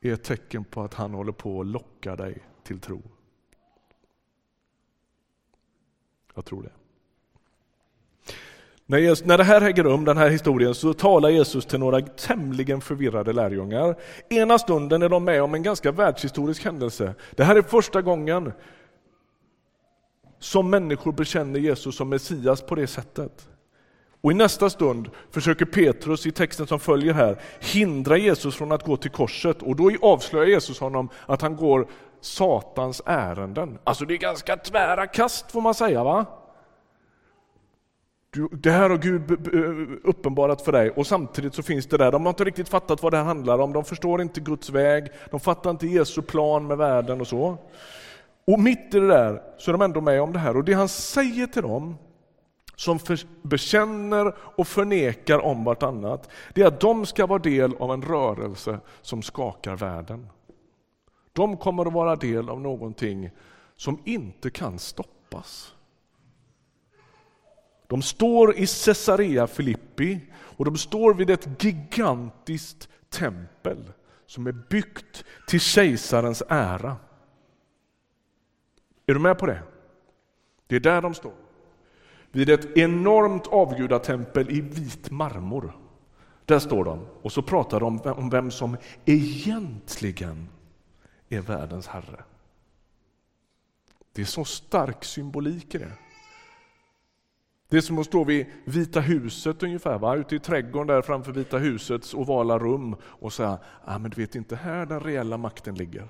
är 0.00 0.12
ett 0.12 0.24
tecken 0.24 0.64
på 0.64 0.82
att 0.82 0.94
han 0.94 1.14
håller 1.14 1.32
på 1.32 1.60
att 1.60 1.66
locka 1.66 2.16
dig 2.16 2.38
till 2.62 2.80
tro. 2.80 3.02
Jag 6.34 6.44
tror 6.44 6.62
det. 6.62 6.72
När, 8.86 8.98
Jesus, 8.98 9.26
när 9.26 9.38
det 9.38 9.44
här 9.44 9.60
äger 9.62 9.84
rum, 9.84 10.04
den 10.04 10.16
här 10.16 10.30
historien, 10.30 10.74
så 10.74 10.94
talar 10.94 11.28
Jesus 11.28 11.66
till 11.66 11.80
några 11.80 12.00
tämligen 12.00 12.80
förvirrade 12.80 13.32
lärjungar. 13.32 13.96
Ena 14.28 14.58
stunden 14.58 15.02
är 15.02 15.08
de 15.08 15.24
med 15.24 15.42
om 15.42 15.54
en 15.54 15.62
ganska 15.62 15.92
världshistorisk 15.92 16.64
händelse. 16.64 17.14
Det 17.30 17.44
här 17.44 17.56
är 17.56 17.62
första 17.62 18.02
gången 18.02 18.52
som 20.38 20.70
människor 20.70 21.12
bekänner 21.12 21.60
Jesus 21.60 21.96
som 21.96 22.08
Messias 22.08 22.62
på 22.62 22.74
det 22.74 22.86
sättet. 22.86 23.48
Och 24.20 24.30
i 24.30 24.34
nästa 24.34 24.70
stund 24.70 25.10
försöker 25.30 25.64
Petrus 25.64 26.26
i 26.26 26.32
texten 26.32 26.66
som 26.66 26.80
följer 26.80 27.14
här 27.14 27.38
hindra 27.60 28.16
Jesus 28.16 28.56
från 28.56 28.72
att 28.72 28.84
gå 28.84 28.96
till 28.96 29.10
korset 29.10 29.62
och 29.62 29.76
då 29.76 29.90
avslöjar 30.02 30.46
Jesus 30.46 30.80
honom 30.80 31.08
att 31.26 31.42
han 31.42 31.56
går 31.56 31.86
Satans 32.20 33.02
ärenden. 33.06 33.78
Alltså 33.84 34.04
det 34.04 34.14
är 34.14 34.18
ganska 34.18 34.56
tvära 34.56 35.06
kast 35.06 35.52
får 35.52 35.60
man 35.60 35.74
säga 35.74 36.04
va? 36.04 36.26
Du, 38.30 38.48
det 38.52 38.70
här 38.70 38.90
har 38.90 38.98
Gud 38.98 39.30
uppenbarat 40.04 40.62
för 40.62 40.72
dig 40.72 40.90
och 40.90 41.06
samtidigt 41.06 41.54
så 41.54 41.62
finns 41.62 41.86
det 41.86 41.96
där, 41.96 42.12
de 42.12 42.22
har 42.22 42.30
inte 42.30 42.44
riktigt 42.44 42.68
fattat 42.68 43.02
vad 43.02 43.12
det 43.12 43.16
här 43.16 43.24
handlar 43.24 43.58
om, 43.58 43.72
de 43.72 43.84
förstår 43.84 44.22
inte 44.22 44.40
Guds 44.40 44.70
väg, 44.70 45.08
de 45.30 45.40
fattar 45.40 45.70
inte 45.70 45.86
Jesu 45.86 46.22
plan 46.22 46.66
med 46.66 46.76
världen 46.76 47.20
och 47.20 47.26
så. 47.26 47.58
Och 48.46 48.60
mitt 48.60 48.94
i 48.94 49.00
det 49.00 49.08
där 49.08 49.42
så 49.58 49.70
är 49.70 49.72
de 49.72 49.82
ändå 49.82 50.00
med 50.00 50.22
om 50.22 50.32
det 50.32 50.38
här 50.38 50.56
och 50.56 50.64
det 50.64 50.72
han 50.72 50.88
säger 50.88 51.46
till 51.46 51.62
dem 51.62 51.96
som 52.80 52.98
för, 52.98 53.20
bekänner 53.42 54.34
och 54.38 54.68
förnekar 54.68 55.38
om 55.38 55.64
vartannat, 55.64 56.30
det 56.54 56.62
är 56.62 56.66
att 56.66 56.80
de 56.80 57.06
ska 57.06 57.26
vara 57.26 57.38
del 57.38 57.76
av 57.76 57.92
en 57.92 58.02
rörelse 58.02 58.80
som 59.02 59.22
skakar 59.22 59.76
världen. 59.76 60.28
De 61.32 61.56
kommer 61.56 61.86
att 61.86 61.92
vara 61.92 62.16
del 62.16 62.48
av 62.48 62.60
någonting 62.60 63.30
som 63.76 63.98
inte 64.04 64.50
kan 64.50 64.78
stoppas. 64.78 65.74
De 67.86 68.02
står 68.02 68.54
i 68.54 68.66
Caesarea 68.66 69.46
Filippi 69.46 70.20
och 70.32 70.64
de 70.64 70.76
står 70.76 71.14
vid 71.14 71.30
ett 71.30 71.64
gigantiskt 71.64 72.88
tempel 73.10 73.92
som 74.26 74.46
är 74.46 74.52
byggt 74.52 75.24
till 75.48 75.60
kejsarens 75.60 76.42
ära. 76.48 76.96
Är 79.06 79.14
du 79.14 79.20
med 79.20 79.38
på 79.38 79.46
det? 79.46 79.62
Det 80.66 80.76
är 80.76 80.80
där 80.80 81.02
de 81.02 81.14
står. 81.14 81.49
Vid 82.32 82.48
ett 82.48 82.76
enormt 82.76 83.46
avgudatempel 83.46 84.50
i 84.50 84.60
vit 84.60 85.10
marmor. 85.10 85.76
Där 86.44 86.58
står 86.58 86.84
de 86.84 87.06
och 87.22 87.32
så 87.32 87.42
pratar 87.42 87.80
de 87.80 88.00
om 88.00 88.30
vem 88.30 88.50
som 88.50 88.76
egentligen 89.04 90.48
är 91.28 91.40
världens 91.40 91.86
herre. 91.86 92.24
Det 94.12 94.22
är 94.22 94.26
så 94.26 94.44
stark 94.44 95.04
symbolik 95.04 95.74
i 95.74 95.78
det. 95.78 95.92
Det 97.68 97.76
är 97.76 97.80
som 97.80 97.98
att 97.98 98.06
stå 98.06 98.24
vid 98.24 98.46
Vita 98.64 99.00
huset 99.00 99.62
ungefär, 99.62 99.98
va? 99.98 100.16
ute 100.16 100.36
i 100.36 100.38
trädgården 100.38 100.86
där 100.86 101.02
framför 101.02 101.32
Vita 101.32 101.58
husets 101.58 102.14
ovala 102.14 102.58
rum 102.58 102.96
och 103.02 103.32
säga, 103.32 103.58
ah, 103.84 103.98
men 103.98 104.10
du 104.10 104.20
vet 104.20 104.34
inte 104.34 104.56
här 104.56 104.86
den 104.86 105.00
reella 105.00 105.36
makten 105.36 105.74
ligger. 105.74 106.08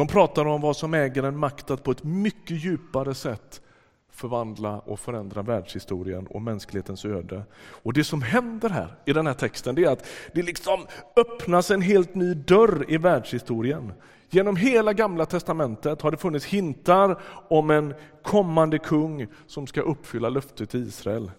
De 0.00 0.06
pratar 0.06 0.46
om 0.46 0.60
vad 0.60 0.76
som 0.76 0.94
äger 0.94 1.22
en 1.22 1.36
makt 1.38 1.70
att 1.70 1.82
på 1.82 1.90
ett 1.90 2.04
mycket 2.04 2.64
djupare 2.64 3.14
sätt 3.14 3.60
förvandla 4.10 4.78
och 4.78 5.00
förändra 5.00 5.42
världshistorien 5.42 6.26
och 6.26 6.42
mänsklighetens 6.42 7.04
öde. 7.04 7.42
Och 7.56 7.92
det 7.92 8.04
som 8.04 8.22
händer 8.22 8.68
här 8.68 8.94
i 9.04 9.12
den 9.12 9.26
här 9.26 9.34
texten 9.34 9.74
det 9.74 9.84
är 9.84 9.90
att 9.90 10.06
det 10.34 10.42
liksom 10.42 10.86
öppnas 11.16 11.70
en 11.70 11.82
helt 11.82 12.14
ny 12.14 12.34
dörr 12.34 12.84
i 12.88 12.96
världshistorien. 12.96 13.92
Genom 14.30 14.56
hela 14.56 14.92
gamla 14.92 15.26
testamentet 15.26 16.02
har 16.02 16.10
det 16.10 16.16
funnits 16.16 16.46
hintar 16.46 17.20
om 17.48 17.70
en 17.70 17.94
kommande 18.22 18.78
kung 18.78 19.26
som 19.46 19.66
ska 19.66 19.80
uppfylla 19.80 20.28
löftet 20.28 20.70
till 20.70 20.88
Israel. 20.88 21.30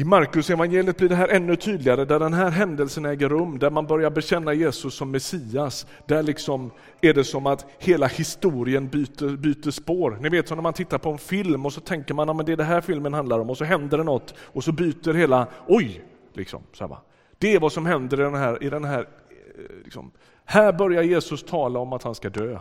I 0.00 0.04
Markus 0.04 0.50
evangeliet 0.50 0.96
blir 0.96 1.08
det 1.08 1.14
här 1.14 1.28
ännu 1.28 1.56
tydligare, 1.56 2.04
där 2.04 2.18
den 2.18 2.34
här 2.34 2.50
händelsen 2.50 3.04
äger 3.04 3.28
rum, 3.28 3.58
där 3.58 3.70
man 3.70 3.86
börjar 3.86 4.10
bekänna 4.10 4.54
Jesus 4.54 4.94
som 4.94 5.10
Messias. 5.10 5.86
Där 6.06 6.22
liksom 6.22 6.70
är 7.00 7.14
det 7.14 7.24
som 7.24 7.46
att 7.46 7.66
hela 7.78 8.06
historien 8.06 8.88
byter, 8.88 9.36
byter 9.36 9.70
spår. 9.70 10.18
Ni 10.20 10.28
vet 10.28 10.48
som 10.48 10.56
när 10.56 10.62
man 10.62 10.72
tittar 10.72 10.98
på 10.98 11.10
en 11.10 11.18
film 11.18 11.66
och 11.66 11.72
så 11.72 11.80
tänker 11.80 12.14
man 12.14 12.40
att 12.40 12.46
det 12.46 12.52
är 12.52 12.56
det 12.56 12.64
här 12.64 12.80
filmen 12.80 13.14
handlar 13.14 13.38
om 13.38 13.50
och 13.50 13.58
så 13.58 13.64
händer 13.64 13.98
det 13.98 14.04
något 14.04 14.34
och 14.38 14.64
så 14.64 14.72
byter 14.72 15.14
hela, 15.14 15.46
oj! 15.66 16.04
Liksom, 16.32 16.62
så 16.72 16.86
här, 16.86 16.96
Det 17.38 17.54
är 17.54 17.60
vad 17.60 17.72
som 17.72 17.86
händer 17.86 18.20
i 18.20 18.22
den 18.22 18.34
här, 18.34 18.62
i 18.62 18.70
den 18.70 18.84
här 18.84 19.00
eh, 19.00 19.84
liksom, 19.84 20.10
här 20.44 20.72
börjar 20.72 21.02
Jesus 21.02 21.42
tala 21.42 21.78
om 21.78 21.92
att 21.92 22.02
han 22.02 22.14
ska 22.14 22.30
dö. 22.30 22.58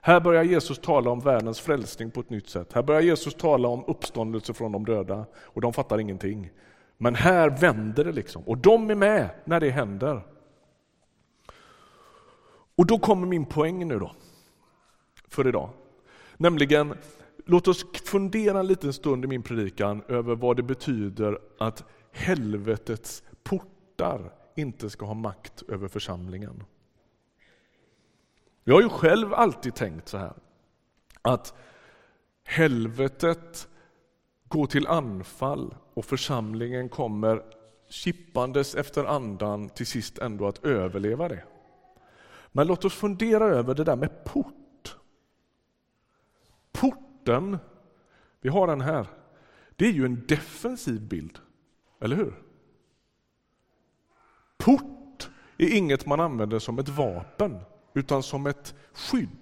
Här 0.00 0.20
börjar 0.20 0.42
Jesus 0.42 0.78
tala 0.78 1.10
om 1.10 1.20
världens 1.20 1.60
frälsning 1.60 2.10
på 2.10 2.20
ett 2.20 2.30
nytt 2.30 2.48
sätt. 2.48 2.72
Här 2.72 2.82
börjar 2.82 3.00
Jesus 3.00 3.34
tala 3.34 3.68
om 3.68 3.84
uppståndelse 3.86 4.54
från 4.54 4.72
de 4.72 4.84
döda 4.84 5.24
och 5.42 5.60
de 5.60 5.72
fattar 5.72 6.00
ingenting. 6.00 6.50
Men 7.02 7.14
här 7.14 7.50
vänder 7.50 8.04
det 8.04 8.12
liksom 8.12 8.42
och 8.42 8.58
de 8.58 8.90
är 8.90 8.94
med 8.94 9.30
när 9.44 9.60
det 9.60 9.70
händer. 9.70 10.22
Och 12.74 12.86
då 12.86 12.98
kommer 12.98 13.26
min 13.26 13.46
poäng 13.46 13.88
nu 13.88 13.98
då, 13.98 14.12
för 15.28 15.48
idag. 15.48 15.70
Nämligen, 16.36 16.94
låt 17.44 17.68
oss 17.68 17.86
fundera 18.04 18.60
en 18.60 18.66
liten 18.66 18.92
stund 18.92 19.24
i 19.24 19.28
min 19.28 19.42
predikan 19.42 20.02
över 20.08 20.34
vad 20.34 20.56
det 20.56 20.62
betyder 20.62 21.38
att 21.58 21.84
helvetets 22.12 23.22
portar 23.42 24.32
inte 24.56 24.90
ska 24.90 25.06
ha 25.06 25.14
makt 25.14 25.62
över 25.68 25.88
församlingen. 25.88 26.64
Jag 28.64 28.74
har 28.74 28.82
ju 28.82 28.88
själv 28.88 29.34
alltid 29.34 29.74
tänkt 29.74 30.08
så 30.08 30.18
här, 30.18 30.32
att 31.22 31.54
helvetet 32.44 33.68
gå 34.52 34.66
till 34.66 34.86
anfall 34.86 35.74
och 35.94 36.04
församlingen 36.04 36.88
kommer 36.88 37.42
kippandes 37.88 38.74
efter 38.74 39.04
andan 39.04 39.68
till 39.68 39.86
sist 39.86 40.18
ändå 40.18 40.46
att 40.46 40.64
överleva 40.64 41.28
det. 41.28 41.44
Men 42.52 42.66
låt 42.66 42.84
oss 42.84 42.94
fundera 42.94 43.44
över 43.44 43.74
det 43.74 43.84
där 43.84 43.96
med 43.96 44.24
port. 44.24 44.96
porten, 46.72 47.58
vi 48.40 48.48
har 48.48 48.66
den 48.66 48.80
här, 48.80 49.06
det 49.76 49.86
är 49.86 49.92
ju 49.92 50.04
en 50.04 50.26
defensiv 50.26 51.00
bild, 51.00 51.38
eller 52.00 52.16
hur? 52.16 52.42
Port 54.58 55.30
är 55.58 55.76
inget 55.76 56.06
man 56.06 56.20
använder 56.20 56.58
som 56.58 56.78
ett 56.78 56.88
vapen, 56.88 57.60
utan 57.94 58.22
som 58.22 58.46
ett 58.46 58.74
skydd. 58.92 59.41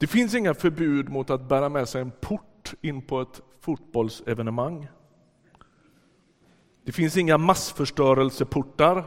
Det 0.00 0.06
finns 0.06 0.34
inga 0.34 0.54
förbud 0.54 1.08
mot 1.08 1.30
att 1.30 1.48
bära 1.48 1.68
med 1.68 1.88
sig 1.88 2.00
en 2.00 2.10
port 2.10 2.74
in 2.80 3.02
på 3.02 3.20
ett 3.20 3.40
fotbollsevenemang. 3.60 4.88
Det 6.84 6.92
finns 6.92 7.16
inga 7.16 7.38
massförstörelseportar. 7.38 9.04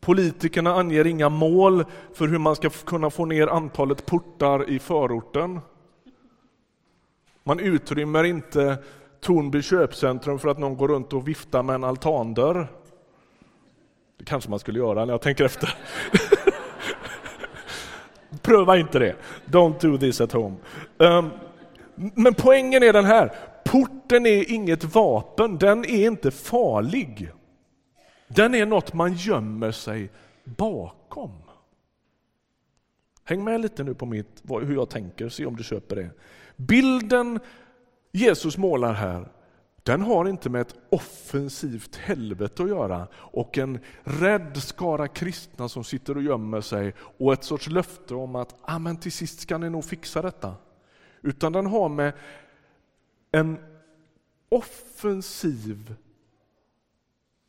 Politikerna 0.00 0.74
anger 0.74 1.06
inga 1.06 1.28
mål 1.28 1.84
för 2.14 2.28
hur 2.28 2.38
man 2.38 2.56
ska 2.56 2.70
kunna 2.70 3.10
få 3.10 3.24
ner 3.24 3.46
antalet 3.46 4.06
portar 4.06 4.70
i 4.70 4.78
förorten. 4.78 5.60
Man 7.44 7.60
utrymmer 7.60 8.24
inte 8.24 8.82
Tornby 9.20 9.62
köpcentrum 9.62 10.38
för 10.38 10.48
att 10.48 10.58
någon 10.58 10.76
går 10.76 10.88
runt 10.88 11.12
och 11.12 11.28
viftar 11.28 11.62
med 11.62 11.74
en 11.74 11.84
altandörr. 11.84 12.72
Det 14.18 14.24
kanske 14.24 14.50
man 14.50 14.58
skulle 14.58 14.78
göra 14.78 15.04
när 15.04 15.12
jag 15.12 15.22
tänker 15.22 15.44
efter. 15.44 15.74
Pröva 18.42 18.76
inte 18.76 18.98
det. 18.98 19.16
Don't 19.46 19.80
do 19.80 19.98
this 19.98 20.20
at 20.20 20.32
home. 20.32 20.56
Um, 20.98 21.30
men 21.94 22.34
poängen 22.34 22.82
är 22.82 22.92
den 22.92 23.04
här. 23.04 23.32
Porten 23.64 24.26
är 24.26 24.52
inget 24.52 24.84
vapen, 24.84 25.58
den 25.58 25.84
är 25.84 26.06
inte 26.06 26.30
farlig. 26.30 27.30
Den 28.28 28.54
är 28.54 28.66
något 28.66 28.92
man 28.92 29.14
gömmer 29.14 29.72
sig 29.72 30.10
bakom. 30.44 31.32
Häng 33.24 33.44
med 33.44 33.60
lite 33.60 33.84
nu 33.84 33.94
på 33.94 34.06
mitt, 34.06 34.42
hur 34.48 34.74
jag 34.74 34.90
tänker, 34.90 35.28
se 35.28 35.46
om 35.46 35.56
du 35.56 35.64
köper 35.64 35.96
det. 35.96 36.10
Bilden 36.56 37.40
Jesus 38.12 38.56
målar 38.56 38.92
här, 38.92 39.28
den 39.82 40.02
har 40.02 40.28
inte 40.28 40.50
med 40.50 40.60
ett 40.60 40.74
offensivt 40.90 41.96
helvete 41.96 42.62
att 42.62 42.68
göra 42.68 43.08
och 43.14 43.58
en 43.58 43.78
rädd 44.02 44.56
skara 44.56 45.08
kristna 45.08 45.68
som 45.68 45.84
sitter 45.84 46.16
och 46.16 46.22
gömmer 46.22 46.60
sig 46.60 46.94
och 46.98 47.32
ett 47.32 47.44
sorts 47.44 47.68
löfte 47.68 48.14
om 48.14 48.36
att 48.36 48.52
ah, 48.52 48.74
Amen, 48.74 48.96
till 48.96 49.12
sist 49.12 49.40
ska 49.40 49.58
ni 49.58 49.70
nog 49.70 49.84
fixa 49.84 50.22
detta. 50.22 50.54
Utan 51.22 51.52
den 51.52 51.66
har 51.66 51.88
med 51.88 52.12
en 53.30 53.58
offensiv 54.48 55.94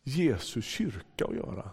Jesu 0.03 0.61
kyrka 0.61 1.25
att 1.25 1.35
göra. 1.35 1.71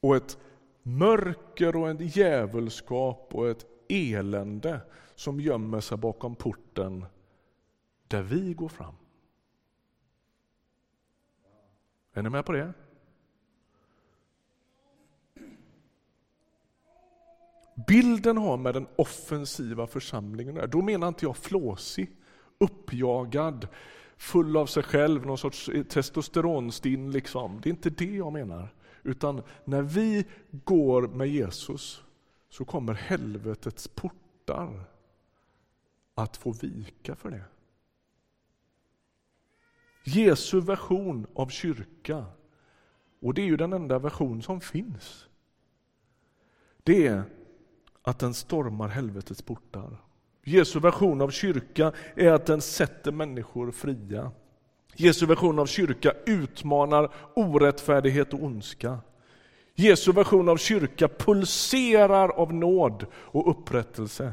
Och 0.00 0.16
ett 0.16 0.38
mörker 0.82 1.76
och 1.76 1.88
en 1.88 2.06
djävulskap 2.06 3.30
och 3.32 3.48
ett 3.48 3.66
elände 3.88 4.80
som 5.14 5.40
gömmer 5.40 5.80
sig 5.80 5.98
bakom 5.98 6.34
porten 6.34 7.04
där 8.08 8.22
vi 8.22 8.54
går 8.54 8.68
fram. 8.68 8.94
Är 12.12 12.22
ni 12.22 12.30
med 12.30 12.44
på 12.44 12.52
det? 12.52 12.72
Bilden 17.86 18.36
har 18.36 18.56
med 18.56 18.74
den 18.74 18.86
offensiva 18.96 19.86
församlingen 19.86 20.70
Då 20.70 20.82
menar 20.82 21.08
inte 21.08 21.24
jag 21.24 21.36
flåsig, 21.36 22.16
uppjagad, 22.58 23.68
full 24.16 24.56
av 24.56 24.66
sig 24.66 24.82
själv, 24.82 25.26
någon 25.26 25.38
sorts 25.38 25.70
testosteronstinn. 25.88 27.10
Liksom. 27.10 27.60
Det 27.62 27.68
är 27.68 27.70
inte 27.70 27.90
det 27.90 28.16
jag 28.16 28.32
menar. 28.32 28.74
Utan 29.02 29.42
när 29.64 29.82
vi 29.82 30.26
går 30.50 31.08
med 31.08 31.28
Jesus 31.28 32.04
så 32.48 32.64
kommer 32.64 32.94
helvetets 32.94 33.88
portar 33.88 34.84
att 36.14 36.36
få 36.36 36.52
vika 36.52 37.16
för 37.16 37.30
det. 37.30 37.44
Jesu 40.08 40.60
version 40.60 41.26
av 41.34 41.48
kyrka, 41.48 42.24
och 43.22 43.34
det 43.34 43.42
är 43.42 43.46
ju 43.46 43.56
den 43.56 43.72
enda 43.72 43.98
version 43.98 44.42
som 44.42 44.60
finns, 44.60 45.26
det 46.82 47.06
är 47.06 47.22
att 48.02 48.18
den 48.18 48.34
stormar 48.34 48.88
helvetets 48.88 49.42
portar. 49.42 49.96
Jesu 50.44 50.80
version 50.80 51.20
av 51.20 51.30
kyrka 51.30 51.92
är 52.16 52.32
att 52.32 52.46
den 52.46 52.60
sätter 52.60 53.12
människor 53.12 53.70
fria. 53.70 54.30
Jesu 54.94 55.26
version 55.26 55.58
av 55.58 55.66
kyrka 55.66 56.12
utmanar 56.26 57.10
orättfärdighet 57.34 58.34
och 58.34 58.42
ondska. 58.42 58.98
Jesu 59.74 60.12
version 60.12 60.48
av 60.48 60.56
kyrka 60.56 61.08
pulserar 61.08 62.28
av 62.28 62.54
nåd 62.54 63.06
och 63.12 63.50
upprättelse. 63.50 64.32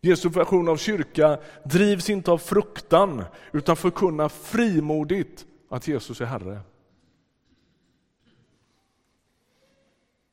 Jesu 0.00 0.28
version 0.28 0.68
av 0.68 0.76
kyrka 0.76 1.38
drivs 1.64 2.10
inte 2.10 2.30
av 2.30 2.38
fruktan 2.38 3.24
utan 3.52 3.76
förkunnar 3.76 4.28
frimodigt 4.28 5.46
att 5.68 5.88
Jesus 5.88 6.20
är 6.20 6.24
Herre. 6.24 6.60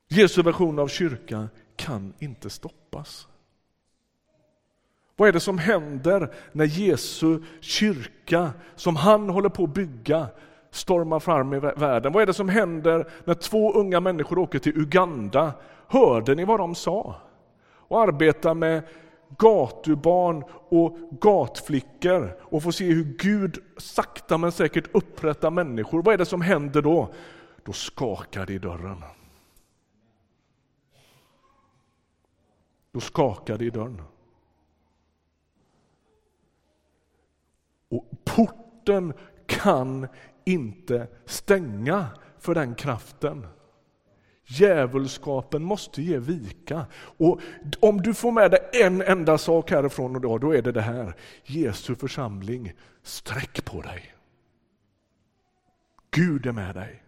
Jesu 0.08 0.42
version 0.42 0.78
av 0.78 0.88
kyrka 0.88 1.48
kan 1.76 2.14
inte 2.18 2.50
stoppas. 2.50 3.28
Vad 5.16 5.28
är 5.28 5.32
det 5.32 5.40
som 5.40 5.58
händer 5.58 6.34
när 6.52 6.64
Jesu 6.64 7.42
kyrka, 7.60 8.50
som 8.76 8.96
han 8.96 9.28
håller 9.30 9.48
på 9.48 9.64
att 9.64 9.74
bygga, 9.74 10.26
stormar 10.70 11.20
fram 11.20 11.54
i 11.54 11.58
världen? 11.58 12.12
Vad 12.12 12.22
är 12.22 12.26
det 12.26 12.34
som 12.34 12.48
händer 12.48 13.10
när 13.24 13.34
två 13.34 13.72
unga 13.72 14.00
människor 14.00 14.38
åker 14.38 14.58
till 14.58 14.78
Uganda? 14.78 15.52
Hörde 15.86 16.34
ni 16.34 16.44
vad 16.44 16.60
de 16.60 16.74
sa? 16.74 17.14
Och 17.70 18.00
arbetar 18.00 18.54
med 18.54 18.82
gatubarn 19.38 20.44
och 20.50 20.98
gatflickor 21.20 22.40
och 22.42 22.62
får 22.62 22.70
se 22.70 22.84
hur 22.84 23.04
Gud 23.04 23.58
sakta 23.76 24.38
men 24.38 24.52
säkert 24.52 24.94
upprättar 24.94 25.50
människor. 25.50 26.02
Vad 26.02 26.14
är 26.14 26.18
det 26.18 26.26
som 26.26 26.40
händer 26.40 26.82
då? 26.82 27.14
Då 27.64 27.72
skakar 27.72 28.46
det 28.46 28.52
i 28.52 28.58
dörren. 28.58 29.04
Då 32.92 33.00
skakar 33.00 33.58
det 33.58 33.64
i 33.64 33.70
dörren. 33.70 34.02
Och 37.88 38.04
porten 38.24 39.12
kan 39.46 40.08
inte 40.44 41.08
stänga 41.24 42.06
för 42.38 42.54
den 42.54 42.74
kraften. 42.74 43.46
Djävulskapen 44.50 45.62
måste 45.62 46.02
ge 46.02 46.18
vika. 46.18 46.86
Och 46.94 47.40
om 47.80 48.02
du 48.02 48.14
får 48.14 48.32
med 48.32 48.50
dig 48.50 48.60
en 48.72 49.02
enda 49.02 49.38
sak 49.38 49.70
härifrån 49.70 50.16
idag, 50.16 50.40
då 50.40 50.54
är 50.54 50.62
det 50.62 50.72
det 50.72 50.80
här. 50.80 51.14
Jesu 51.44 51.94
församling, 51.94 52.72
sträck 53.02 53.64
på 53.64 53.82
dig. 53.82 54.14
Gud 56.10 56.46
är 56.46 56.52
med 56.52 56.74
dig. 56.74 57.02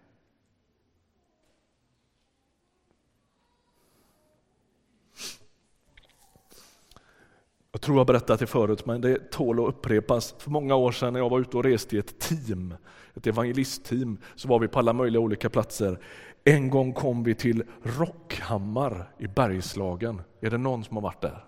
Jag 7.72 7.80
tror 7.80 7.96
jag 7.96 8.06
berättat 8.06 8.40
det 8.40 8.46
förut, 8.46 8.87
men 8.87 9.00
det 9.00 9.30
tål 9.30 9.61
att 9.61 9.68
upprepas. 9.68 10.35
För 10.38 10.50
många 10.50 10.74
år 10.74 10.92
sedan 10.92 11.12
när 11.12 11.20
jag 11.20 11.30
var 11.30 11.40
ute 11.40 11.56
och 11.56 11.64
reste 11.64 11.96
i 11.96 11.98
ett 11.98 12.18
team, 12.18 12.74
ett 13.14 13.26
evangelistteam, 13.26 14.18
så 14.35 14.48
var 14.48 14.59
vi 14.59 14.68
på 14.68 14.78
alla 14.78 14.92
möjliga 14.92 15.20
olika 15.20 15.50
platser. 15.50 15.98
En 16.44 16.70
gång 16.70 16.92
kom 16.92 17.22
vi 17.24 17.35
till 17.35 17.64
Rockhammar 17.83 19.12
i 19.18 19.26
Bergslagen. 19.26 20.22
Är 20.40 20.50
det 20.50 20.59
någon 20.59 20.85
som 20.85 20.96
har 20.96 21.02
varit 21.02 21.20
där? 21.20 21.44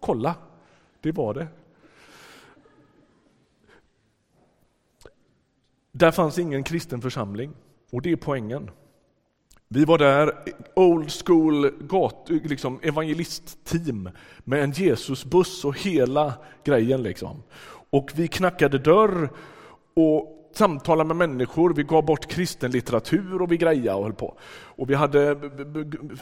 Kolla, 0.00 0.34
det 1.00 1.12
var 1.12 1.34
det. 1.34 1.46
Där 5.92 6.10
fanns 6.10 6.38
ingen 6.38 6.62
kristen 6.62 7.02
församling 7.02 7.52
och 7.90 8.02
det 8.02 8.12
är 8.12 8.16
poängen. 8.16 8.70
Vi 9.74 9.84
var 9.84 9.98
där, 9.98 10.32
old 10.74 11.10
school 11.24 11.70
gat, 11.80 12.26
liksom 12.28 12.80
evangelistteam 12.82 14.08
med 14.44 14.64
en 14.64 14.72
Jesusbuss 14.72 15.64
och 15.64 15.78
hela 15.78 16.32
grejen. 16.64 17.02
Liksom. 17.02 17.42
Och 17.90 18.10
vi 18.14 18.28
knackade 18.28 18.78
dörr 18.78 19.30
och 19.94 20.43
samtalade 20.58 21.14
med 21.14 21.28
människor, 21.28 21.74
vi 21.74 21.82
gav 21.82 22.04
bort 22.04 22.26
kristen 22.26 22.70
litteratur 22.70 23.42
och 23.42 23.52
vi 23.52 23.56
grejade 23.56 23.94
och 23.98 24.02
höll 24.02 24.12
på. 24.12 24.34
Och 24.76 24.90
vi 24.90 24.94
hade 24.94 25.36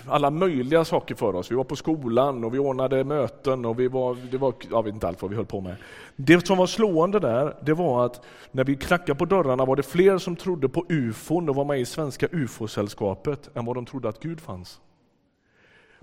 alla 0.06 0.30
möjliga 0.30 0.84
saker 0.84 1.14
för 1.14 1.34
oss. 1.34 1.50
Vi 1.50 1.54
var 1.54 1.64
på 1.64 1.76
skolan 1.76 2.44
och 2.44 2.54
vi 2.54 2.58
ordnade 2.58 3.04
möten 3.04 3.64
och 3.64 3.80
vi 3.80 3.88
var, 3.88 4.16
det 4.30 4.38
var, 4.38 4.54
jag 4.70 4.82
vet 4.82 4.94
inte 4.94 5.08
allt 5.08 5.22
vad 5.22 5.30
vi 5.30 5.36
höll 5.36 5.46
på 5.46 5.60
med. 5.60 5.76
Det 6.16 6.46
som 6.46 6.58
var 6.58 6.66
slående 6.66 7.20
där, 7.20 7.56
det 7.62 7.74
var 7.74 8.06
att 8.06 8.20
när 8.50 8.64
vi 8.64 8.76
knackade 8.76 9.14
på 9.14 9.24
dörrarna 9.24 9.64
var 9.64 9.76
det 9.76 9.82
fler 9.82 10.18
som 10.18 10.36
trodde 10.36 10.68
på 10.68 10.86
ufon 10.88 11.48
och 11.48 11.54
var 11.54 11.64
med 11.64 11.80
i 11.80 11.84
Svenska 11.84 12.26
ufo-sällskapet 12.32 13.50
än 13.54 13.64
vad 13.64 13.76
de 13.76 13.86
trodde 13.86 14.08
att 14.08 14.20
Gud 14.20 14.40
fanns. 14.40 14.80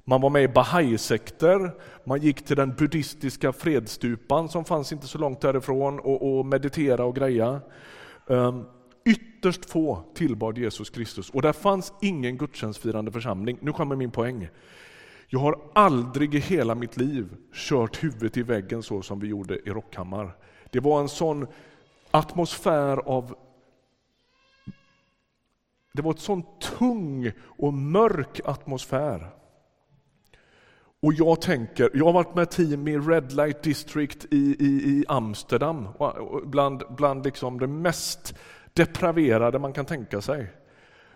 Man 0.09 0.21
var 0.21 0.29
med 0.29 0.43
i 0.43 0.47
Bahai-sekter, 0.47 1.71
man 2.03 2.21
gick 2.21 2.45
till 2.45 2.55
den 2.55 2.73
buddhistiska 2.73 3.53
fredsstupan 3.53 4.49
som 4.49 4.65
fanns 4.65 4.91
inte 4.91 5.07
så 5.07 5.17
långt 5.17 5.41
därifrån 5.41 5.99
och, 5.99 6.39
och 6.39 6.45
meditera 6.45 7.05
och 7.05 7.15
greja. 7.15 7.61
Ehm, 8.29 8.65
ytterst 9.05 9.69
få 9.69 10.03
tillbad 10.13 10.57
Jesus 10.57 10.89
Kristus 10.89 11.29
och 11.29 11.41
där 11.41 11.53
fanns 11.53 11.93
ingen 12.01 12.37
gudstjänstfirande 12.37 13.11
församling. 13.11 13.57
Nu 13.61 13.73
kommer 13.73 13.95
min 13.95 14.11
poäng. 14.11 14.47
Jag 15.27 15.39
har 15.39 15.61
aldrig 15.75 16.35
i 16.35 16.39
hela 16.39 16.75
mitt 16.75 16.97
liv 16.97 17.35
kört 17.53 18.03
huvudet 18.03 18.37
i 18.37 18.43
väggen 18.43 18.83
så 18.83 19.01
som 19.01 19.19
vi 19.19 19.27
gjorde 19.27 19.59
i 19.59 19.69
Rockhammar. 19.69 20.37
Det 20.71 20.79
var 20.79 21.01
en 21.01 21.09
sån 21.09 21.47
atmosfär 22.11 22.97
av 22.97 23.35
det 25.93 26.01
var 26.01 26.11
en 26.11 26.17
sån 26.17 26.43
tung 26.59 27.31
och 27.41 27.73
mörk 27.73 28.39
atmosfär. 28.45 29.29
Och 31.01 31.13
jag 31.13 31.41
tänker, 31.41 31.91
jag 31.93 32.05
har 32.05 32.13
varit 32.13 32.35
med 32.35 32.49
team 32.49 32.88
i 32.88 32.97
Red 32.97 33.31
Light 33.31 33.63
District 33.63 34.25
i, 34.31 34.55
i, 34.59 34.65
i 34.65 35.05
Amsterdam, 35.07 35.88
bland, 36.43 36.83
bland 36.89 37.25
liksom 37.25 37.59
det 37.59 37.67
mest 37.67 38.35
depraverade 38.73 39.59
man 39.59 39.73
kan 39.73 39.85
tänka 39.85 40.21
sig. 40.21 40.51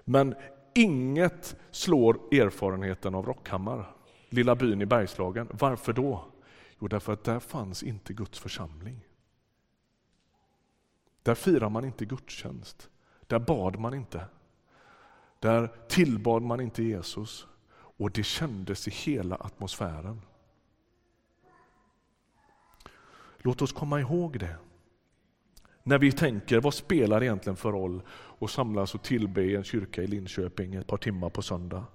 Men 0.03 0.35
inget 0.73 1.55
slår 1.71 2.13
erfarenheten 2.31 3.15
av 3.15 3.25
Rockhammar, 3.25 3.95
lilla 4.29 4.55
byn 4.55 4.81
i 4.81 4.85
Bergslagen. 4.85 5.47
Varför 5.51 5.93
då? 5.93 6.25
Jo, 6.79 6.87
därför 6.87 7.13
att 7.13 7.23
där 7.23 7.39
fanns 7.39 7.83
inte 7.83 8.13
Guds 8.13 8.39
församling. 8.39 8.99
Där 11.23 11.35
firar 11.35 11.69
man 11.69 11.85
inte 11.85 12.05
gudstjänst. 12.05 12.89
Där 13.27 13.39
bad 13.39 13.79
man 13.79 13.93
inte. 13.93 14.25
Där 15.39 15.71
tillbad 15.87 16.41
man 16.41 16.61
inte 16.61 16.83
Jesus. 16.83 17.47
Och 17.97 18.11
det 18.11 18.23
kändes 18.23 18.87
i 18.87 18.91
hela 18.91 19.35
atmosfären. 19.35 20.21
Låt 23.37 23.61
oss 23.61 23.73
komma 23.73 23.99
ihåg 23.99 24.39
det. 24.39 24.55
När 25.83 25.97
vi 25.97 26.11
tänker, 26.11 26.61
vad 26.61 26.73
spelar 26.73 27.19
det 27.19 27.25
egentligen 27.25 27.55
för 27.55 27.71
roll 27.71 28.01
att 28.39 28.49
samlas 28.49 28.95
och 28.95 29.03
tillbe 29.03 29.43
i 29.43 29.55
en 29.55 29.63
kyrka 29.63 30.03
i 30.03 30.07
Linköping 30.07 30.75
ett 30.75 30.87
par 30.87 30.97
timmar 30.97 31.29
på 31.29 31.41
söndag? 31.41 31.85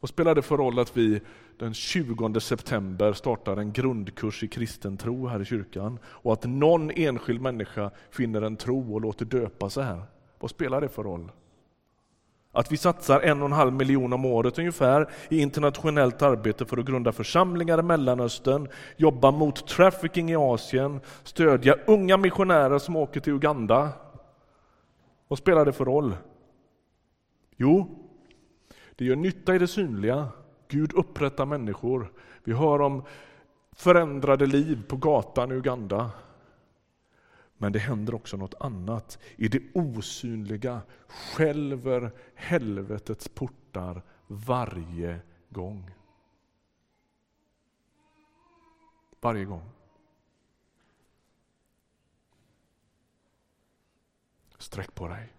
Vad 0.00 0.08
spelar 0.08 0.34
det 0.34 0.42
för 0.42 0.56
roll 0.56 0.78
att 0.78 0.96
vi 0.96 1.20
den 1.58 1.74
20 1.74 2.40
september 2.40 3.12
startar 3.12 3.56
en 3.56 3.72
grundkurs 3.72 4.42
i 4.42 4.48
kristen 4.48 4.96
tro 4.96 5.26
här 5.26 5.42
i 5.42 5.44
kyrkan 5.44 5.98
och 6.04 6.32
att 6.32 6.44
någon 6.44 6.90
enskild 6.90 7.40
människa 7.40 7.90
finner 8.10 8.42
en 8.42 8.56
tro 8.56 8.94
och 8.94 9.00
låter 9.00 9.24
döpa 9.24 9.70
sig 9.70 9.84
här? 9.84 10.02
Vad 10.38 10.50
spelar 10.50 10.80
det 10.80 10.88
för 10.88 11.02
roll? 11.02 11.30
Att 12.52 12.72
vi 12.72 12.76
satsar 12.76 13.20
en 13.20 13.42
och 13.42 13.46
en 13.46 13.52
halv 13.52 13.72
miljon 13.72 14.12
om 14.12 14.24
året 14.24 14.58
ungefär 14.58 15.10
i 15.28 15.40
internationellt 15.40 16.22
arbete 16.22 16.64
för 16.64 16.78
att 16.78 16.84
grunda 16.84 17.12
församlingar 17.12 17.78
i 17.78 17.82
Mellanöstern, 17.82 18.68
jobba 18.96 19.30
mot 19.30 19.66
trafficking 19.66 20.30
i 20.30 20.36
Asien, 20.36 21.00
stödja 21.22 21.76
unga 21.86 22.16
missionärer 22.16 22.78
som 22.78 22.96
åker 22.96 23.20
till 23.20 23.32
Uganda. 23.32 23.88
Vad 25.28 25.38
spelar 25.38 25.64
det 25.64 25.72
för 25.72 25.84
roll? 25.84 26.16
Jo, 27.56 27.98
det 28.96 29.04
gör 29.04 29.16
nytta 29.16 29.54
i 29.54 29.58
det 29.58 29.68
synliga. 29.68 30.28
Gud 30.68 30.92
upprättar 30.92 31.46
människor. 31.46 32.12
Vi 32.44 32.52
hör 32.52 32.80
om 32.80 33.02
förändrade 33.76 34.46
liv 34.46 34.82
på 34.88 34.96
gatan 34.96 35.52
i 35.52 35.54
Uganda. 35.54 36.10
Men 37.62 37.72
det 37.72 37.78
händer 37.78 38.14
också 38.14 38.36
något 38.36 38.54
annat. 38.54 39.18
I 39.36 39.48
det 39.48 39.62
osynliga 39.74 40.82
skälver 41.06 42.12
helvetets 42.34 43.28
portar 43.28 44.02
varje 44.26 45.20
gång. 45.48 45.90
Varje 49.20 49.44
gång. 49.44 49.70
Sträck 54.58 54.94
på 54.94 55.08
dig. 55.08 55.32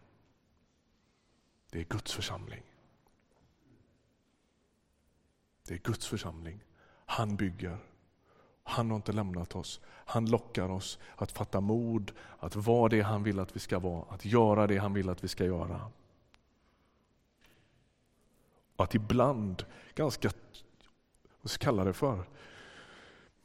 Det 1.70 1.80
är 1.80 1.84
Guds 1.84 2.14
församling. 2.14 2.64
Det 5.68 5.74
är 5.74 5.80
Guds 5.80 6.08
församling. 6.08 6.64
Han 7.06 7.36
bygger. 7.36 7.93
Han 8.64 8.90
har 8.90 8.96
inte 8.96 9.12
lämnat 9.12 9.56
oss. 9.56 9.82
Han 9.86 10.26
lockar 10.26 10.70
oss 10.70 11.00
att 11.16 11.32
fatta 11.32 11.62
mod, 11.62 12.12
att 12.40 12.56
vara 12.56 12.90
det 12.90 13.02
han 13.02 13.24
vill 13.24 13.40
att 13.40 13.56
vi 13.56 13.60
ska 13.60 13.80
vara, 13.80 14.06
att 14.10 14.26
göra 14.26 14.68
det 14.68 14.78
han 14.78 14.94
vill 14.94 15.10
att 15.10 15.24
vi 15.24 15.28
ska 15.28 15.46
göra. 15.46 15.82
Att 18.76 18.96
ibland, 18.96 19.66
ganska, 19.96 20.30
vad 21.42 21.52
ska 21.52 21.66
jag 21.66 21.76
kalla 21.76 21.84
det 21.84 21.94
för, 21.94 22.24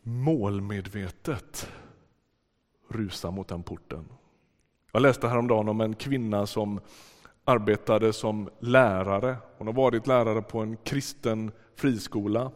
målmedvetet 0.03 1.69
rusa 2.89 3.31
mot 3.31 3.49
den 3.49 3.63
porten. 3.63 4.09
Jag 4.93 5.03
läste 5.03 5.29
häromdagen 5.29 5.69
om 5.69 5.81
en 5.81 5.95
kvinna 5.95 6.47
som 6.47 6.81
arbetade 7.45 8.13
som 8.13 8.51
lärare. 8.59 9.37
Hon 9.59 9.67
har 9.67 9.75
varit 9.75 10.07
lärare 10.07 10.43
på 10.43 10.61
en 10.61 10.77
kristen 10.77 11.53
friskola. 11.77 12.51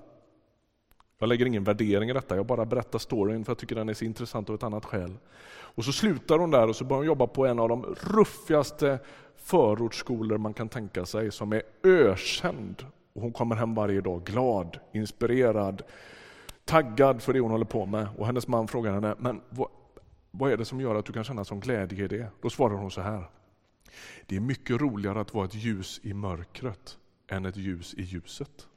Jag 1.22 1.28
lägger 1.28 1.46
ingen 1.46 1.64
värdering 1.64 2.10
i 2.10 2.12
detta, 2.12 2.36
jag 2.36 2.46
bara 2.46 2.64
berättar 2.64 2.98
storyn 2.98 3.44
för 3.44 3.50
jag 3.50 3.58
tycker 3.58 3.74
den 3.74 3.88
är 3.88 3.94
så 3.94 4.04
intressant 4.04 4.48
av 4.48 4.54
ett 4.54 4.62
annat 4.62 4.84
skäl. 4.84 5.18
Och 5.50 5.84
så 5.84 5.92
slutar 5.92 6.38
hon 6.38 6.50
där 6.50 6.68
och 6.68 6.76
så 6.76 6.84
börjar 6.84 6.98
hon 6.98 7.06
jobba 7.06 7.26
på 7.26 7.46
en 7.46 7.58
av 7.58 7.68
de 7.68 7.84
ruffigaste 7.84 8.98
förortsskolor 9.36 10.38
man 10.38 10.54
kan 10.54 10.68
tänka 10.68 11.06
sig, 11.06 11.32
som 11.32 11.52
är 11.52 11.62
ökänd. 11.84 12.86
Och 13.12 13.22
hon 13.22 13.32
kommer 13.32 13.56
hem 13.56 13.74
varje 13.74 14.00
dag 14.00 14.24
glad, 14.24 14.78
inspirerad, 14.92 15.82
taggad 16.64 17.22
för 17.22 17.32
det 17.32 17.40
hon 17.40 17.50
håller 17.50 17.64
på 17.64 17.86
med. 17.86 18.08
Och 18.18 18.26
hennes 18.26 18.48
man 18.48 18.68
frågar 18.68 18.92
henne, 18.92 19.14
men 19.18 19.40
vad, 19.48 19.68
vad 20.30 20.52
är 20.52 20.56
det 20.56 20.64
som 20.64 20.80
gör 20.80 20.94
att 20.94 21.06
du 21.06 21.12
kan 21.12 21.24
känna 21.24 21.44
sån 21.44 21.60
glädje 21.60 22.04
i 22.04 22.08
det? 22.08 22.26
Då 22.40 22.50
svarar 22.50 22.74
hon 22.74 22.90
så 22.90 23.00
här. 23.00 23.24
Det 24.26 24.36
är 24.36 24.40
mycket 24.40 24.80
roligare 24.80 25.20
att 25.20 25.34
vara 25.34 25.44
ett 25.44 25.54
ljus 25.54 26.00
i 26.02 26.14
mörkret 26.14 26.98
än 27.28 27.46
ett 27.46 27.56
ljus 27.56 27.94
i 27.94 28.02
ljuset. 28.02 28.68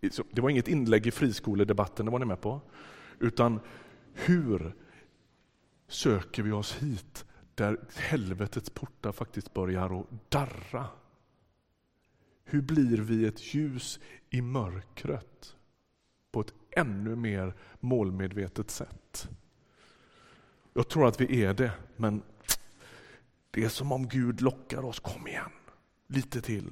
Det 0.00 0.40
var 0.40 0.50
inget 0.50 0.68
inlägg 0.68 1.06
i 1.06 1.10
friskoledebatten, 1.10 2.06
det 2.06 2.12
var 2.12 2.18
ni 2.18 2.24
med 2.24 2.40
på. 2.40 2.60
Utan 3.18 3.60
hur 4.12 4.74
söker 5.88 6.42
vi 6.42 6.52
oss 6.52 6.74
hit 6.74 7.24
där 7.54 7.80
helvetets 7.96 8.70
portar 8.70 9.12
faktiskt 9.12 9.54
börjar 9.54 10.00
att 10.00 10.30
darra? 10.30 10.86
Hur 12.44 12.62
blir 12.62 12.98
vi 12.98 13.26
ett 13.26 13.54
ljus 13.54 14.00
i 14.30 14.42
mörkret 14.42 15.56
på 16.32 16.40
ett 16.40 16.54
ännu 16.70 17.16
mer 17.16 17.54
målmedvetet 17.80 18.70
sätt? 18.70 19.28
Jag 20.74 20.88
tror 20.88 21.08
att 21.08 21.20
vi 21.20 21.44
är 21.44 21.54
det, 21.54 21.72
men 21.96 22.22
det 23.50 23.64
är 23.64 23.68
som 23.68 23.92
om 23.92 24.08
Gud 24.08 24.40
lockar 24.40 24.84
oss. 24.84 25.00
Kom 25.00 25.26
igen, 25.26 25.50
lite 26.06 26.40
till. 26.40 26.70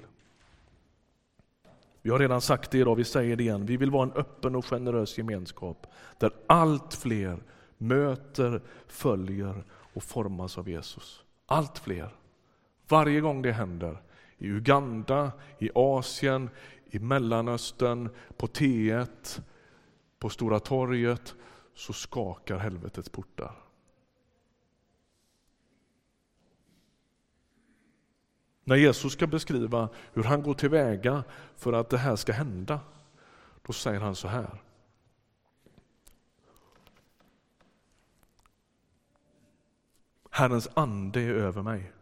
Vi 2.03 2.11
har 2.11 2.19
redan 2.19 2.41
sagt 2.41 2.71
det 2.71 2.79
idag, 2.79 2.95
vi 2.95 3.05
säger 3.05 3.37
det 3.37 3.43
igen. 3.43 3.67
Vi 3.67 3.77
vill 3.77 3.91
vara 3.91 4.03
en 4.03 4.13
öppen 4.13 4.57
och 4.57 4.65
generös 4.65 5.19
gemenskap 5.19 5.87
där 6.19 6.33
allt 6.47 6.95
fler 6.95 7.43
möter, 7.79 8.63
följer 8.87 9.65
och 9.71 10.03
formas 10.03 10.59
av 10.59 10.69
Jesus. 10.69 11.25
Allt 11.47 11.79
fler. 11.79 12.15
Varje 12.89 13.21
gång 13.21 13.43
det 13.43 13.53
händer, 13.53 14.03
i 14.39 14.47
Uganda, 14.47 15.33
i 15.59 15.71
Asien, 15.75 16.51
i 16.91 16.99
Mellanöstern, 16.99 18.09
på 18.37 18.47
T1, 18.47 19.41
på 20.19 20.29
Stora 20.29 20.61
torget, 20.61 21.35
så 21.75 21.93
skakar 21.93 22.59
helvetets 22.59 23.09
portar. 23.09 23.68
När 28.69 28.77
Jesus 28.77 29.13
ska 29.13 29.27
beskriva 29.27 29.89
hur 30.13 30.23
han 30.23 30.43
går 30.43 30.55
tillväga 30.55 31.25
för 31.57 31.73
att 31.73 31.91
det 31.91 31.99
här 31.99 32.17
ska 32.17 32.33
hända, 32.33 32.81
då 33.67 33.73
säger 33.73 34.01
han 34.01 34.15
så 34.15 34.29
här. 34.29 34.63
Herrens 40.31 40.69
ande 40.75 41.21
är 41.21 41.35
över 41.35 41.63
mig. 41.63 41.93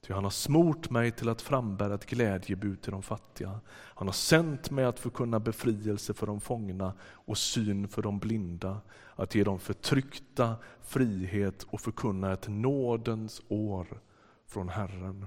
Ty 0.00 0.12
han 0.12 0.24
har 0.24 0.30
smort 0.30 0.90
mig 0.90 1.10
till 1.10 1.28
att 1.28 1.42
frambära 1.42 1.94
ett 1.94 2.06
glädjebud 2.06 2.82
till 2.82 2.92
de 2.92 3.02
fattiga. 3.02 3.60
Han 3.70 4.08
har 4.08 4.12
sänt 4.12 4.70
mig 4.70 4.84
att 4.84 5.00
förkunna 5.00 5.40
befrielse 5.40 6.14
för 6.14 6.26
de 6.26 6.40
fångna 6.40 6.92
och 7.02 7.38
syn 7.38 7.88
för 7.88 8.02
de 8.02 8.18
blinda, 8.18 8.80
att 9.14 9.34
ge 9.34 9.44
de 9.44 9.58
förtryckta 9.58 10.56
frihet 10.80 11.62
och 11.62 11.80
förkunna 11.80 12.32
ett 12.32 12.48
nådens 12.48 13.42
år 13.48 14.00
från 14.46 14.68
Herren. 14.68 15.26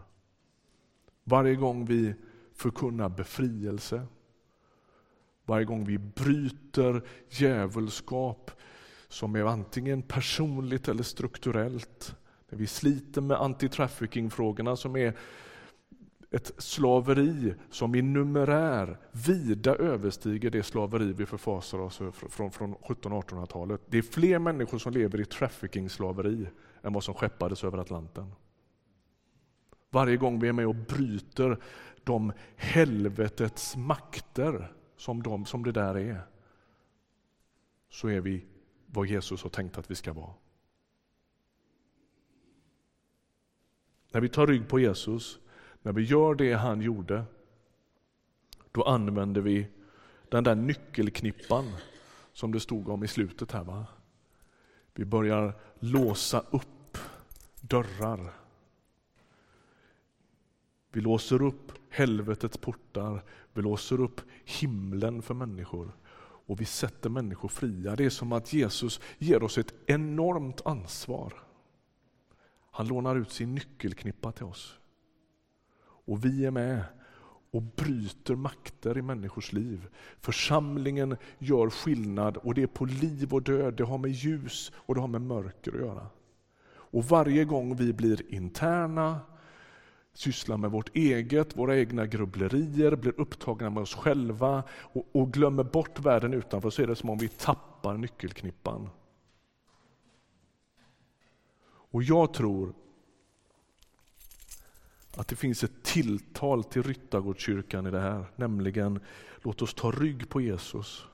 Varje 1.23 1.55
gång 1.55 1.85
vi 1.85 2.13
förkunnar 2.53 3.09
befrielse, 3.09 4.07
varje 5.45 5.65
gång 5.65 5.85
vi 5.85 5.97
bryter 5.97 7.01
djävulskap 7.29 8.51
som 9.07 9.35
är 9.35 9.45
antingen 9.45 10.01
personligt 10.01 10.87
eller 10.87 11.03
strukturellt, 11.03 12.15
när 12.49 12.57
vi 12.57 12.67
sliter 12.67 13.21
med 13.21 13.37
anti-trafficking-frågorna 13.37 14.75
som 14.75 14.95
är 14.95 15.17
ett 16.31 16.51
slaveri 16.57 17.53
som 17.69 17.95
i 17.95 18.01
numerär 18.01 18.97
vida 19.11 19.75
överstiger 19.75 20.49
det 20.49 20.63
slaveri 20.63 21.13
vi 21.13 21.25
förfasar 21.25 21.79
oss 21.79 22.01
från, 22.13 22.51
från 22.51 22.75
1700-1800-talet. 22.75 23.81
Det 23.87 23.97
är 23.97 24.01
fler 24.01 24.39
människor 24.39 24.77
som 24.77 24.93
lever 24.93 25.21
i 25.21 25.25
trafficking-slaveri 25.25 26.47
än 26.81 26.93
vad 26.93 27.03
som 27.03 27.13
skeppades 27.13 27.63
över 27.63 27.77
Atlanten. 27.77 28.31
Varje 29.93 30.17
gång 30.17 30.39
vi 30.39 30.47
är 30.47 30.53
med 30.53 30.67
och 30.67 30.75
bryter 30.75 31.57
de 32.03 32.33
helvetets 32.55 33.75
makter 33.75 34.73
som, 34.97 35.23
de, 35.23 35.45
som 35.45 35.63
det 35.63 35.71
där 35.71 35.97
är, 35.97 36.21
så 37.89 38.07
är 38.07 38.21
vi 38.21 38.45
vad 38.85 39.07
Jesus 39.07 39.43
har 39.43 39.49
tänkt 39.49 39.77
att 39.77 39.91
vi 39.91 39.95
ska 39.95 40.13
vara. 40.13 40.33
När 44.11 44.21
vi 44.21 44.29
tar 44.29 44.47
rygg 44.47 44.67
på 44.67 44.79
Jesus, 44.79 45.39
när 45.81 45.93
vi 45.93 46.03
gör 46.03 46.35
det 46.35 46.53
han 46.53 46.81
gjorde, 46.81 47.23
då 48.71 48.83
använder 48.83 49.41
vi 49.41 49.67
den 50.29 50.43
där 50.43 50.55
nyckelknippan 50.55 51.65
som 52.33 52.51
det 52.51 52.59
stod 52.59 52.89
om 52.89 53.03
i 53.03 53.07
slutet 53.07 53.51
här. 53.51 53.63
Va? 53.63 53.85
Vi 54.93 55.05
börjar 55.05 55.53
låsa 55.79 56.43
upp 56.51 56.97
dörrar. 57.61 58.42
Vi 60.93 61.01
låser 61.01 61.41
upp 61.41 61.71
helvetets 61.89 62.57
portar, 62.57 63.23
vi 63.53 63.61
låser 63.61 64.01
upp 64.01 64.21
himlen 64.45 65.21
för 65.21 65.33
människor 65.33 65.91
och 66.45 66.61
vi 66.61 66.65
sätter 66.65 67.09
människor 67.09 67.49
fria. 67.49 67.95
Det 67.95 68.05
är 68.05 68.09
som 68.09 68.33
att 68.33 68.53
Jesus 68.53 68.99
ger 69.17 69.43
oss 69.43 69.57
ett 69.57 69.73
enormt 69.85 70.61
ansvar. 70.65 71.33
Han 72.71 72.87
lånar 72.87 73.15
ut 73.15 73.31
sin 73.31 73.55
nyckelknippa 73.55 74.31
till 74.31 74.45
oss. 74.45 74.79
Och 76.05 76.25
vi 76.25 76.45
är 76.45 76.51
med 76.51 76.83
och 77.51 77.61
bryter 77.61 78.35
makter 78.35 78.97
i 78.97 79.01
människors 79.01 79.53
liv. 79.53 79.87
Församlingen 80.19 81.17
gör 81.39 81.69
skillnad 81.69 82.37
och 82.37 82.53
det 82.53 82.63
är 82.63 82.67
på 82.67 82.85
liv 82.85 83.33
och 83.33 83.41
död. 83.41 83.73
Det 83.73 83.83
har 83.83 83.97
med 83.97 84.11
ljus 84.11 84.71
och 84.75 84.95
det 84.95 85.01
har 85.01 85.07
med 85.07 85.21
mörker 85.21 85.73
att 85.73 85.79
göra. 85.79 86.07
Och 86.65 87.03
varje 87.03 87.45
gång 87.45 87.75
vi 87.75 87.93
blir 87.93 88.33
interna, 88.33 89.19
sysslar 90.13 90.57
med 90.57 90.71
vårt 90.71 90.95
eget, 90.95 91.57
våra 91.57 91.77
egna 91.77 92.05
grubblerier, 92.05 92.95
blir 92.95 93.19
upptagna 93.19 93.69
med 93.69 93.83
oss 93.83 93.95
själva 93.95 94.63
och, 94.69 95.07
och 95.11 95.33
glömmer 95.33 95.63
bort 95.63 95.99
världen 95.99 96.33
utanför 96.33 96.69
så 96.69 96.81
är 96.81 96.87
det 96.87 96.95
som 96.95 97.09
om 97.09 97.17
vi 97.17 97.27
tappar 97.27 97.97
nyckelknippan. 97.97 98.89
Och 101.93 102.03
jag 102.03 102.33
tror 102.33 102.73
att 105.17 105.27
det 105.27 105.35
finns 105.35 105.63
ett 105.63 105.83
tilltal 105.83 106.63
till 106.63 106.83
Ryttargårdskyrkan 106.83 107.87
i 107.87 107.91
det 107.91 107.99
här, 107.99 108.25
nämligen 108.35 108.99
låt 109.41 109.61
oss 109.61 109.73
ta 109.73 109.91
rygg 109.91 110.29
på 110.29 110.41
Jesus. 110.41 111.05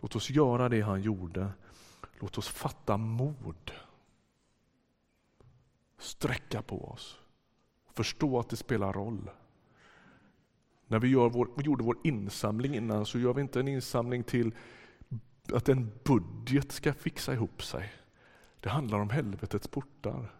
Låt 0.00 0.16
oss 0.16 0.30
göra 0.30 0.68
det 0.68 0.80
han 0.80 1.02
gjorde. 1.02 1.52
Låt 2.20 2.38
oss 2.38 2.48
fatta 2.48 2.96
mod. 2.96 3.70
Sträcka 5.98 6.62
på 6.62 6.84
oss. 6.84 7.23
Förstå 7.94 8.38
att 8.38 8.48
det 8.48 8.56
spelar 8.56 8.92
roll. 8.92 9.30
När 10.86 10.98
vi, 10.98 11.08
gör 11.08 11.28
vår, 11.28 11.48
vi 11.56 11.62
gjorde 11.62 11.84
vår 11.84 11.96
insamling 12.04 12.74
innan 12.74 13.06
så 13.06 13.18
gör 13.18 13.34
vi 13.34 13.40
inte 13.40 13.60
en 13.60 13.68
insamling 13.68 14.24
till 14.24 14.54
att 15.52 15.68
en 15.68 15.92
budget 16.04 16.72
ska 16.72 16.94
fixa 16.94 17.32
ihop 17.32 17.62
sig. 17.62 17.92
Det 18.60 18.68
handlar 18.68 18.98
om 18.98 19.10
helvetets 19.10 19.68
portar. 19.68 20.32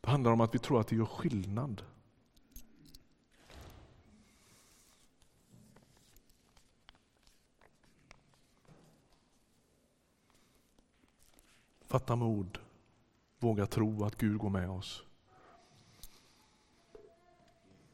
Det 0.00 0.10
handlar 0.10 0.32
om 0.32 0.40
att 0.40 0.54
vi 0.54 0.58
tror 0.58 0.80
att 0.80 0.88
det 0.88 0.96
gör 0.96 1.04
skillnad. 1.04 1.82
Fatta 11.86 12.16
mod. 12.16 12.58
Våga 13.38 13.66
tro 13.66 14.04
att 14.04 14.16
Gud 14.16 14.38
går 14.38 14.50
med 14.50 14.70
oss. 14.70 15.04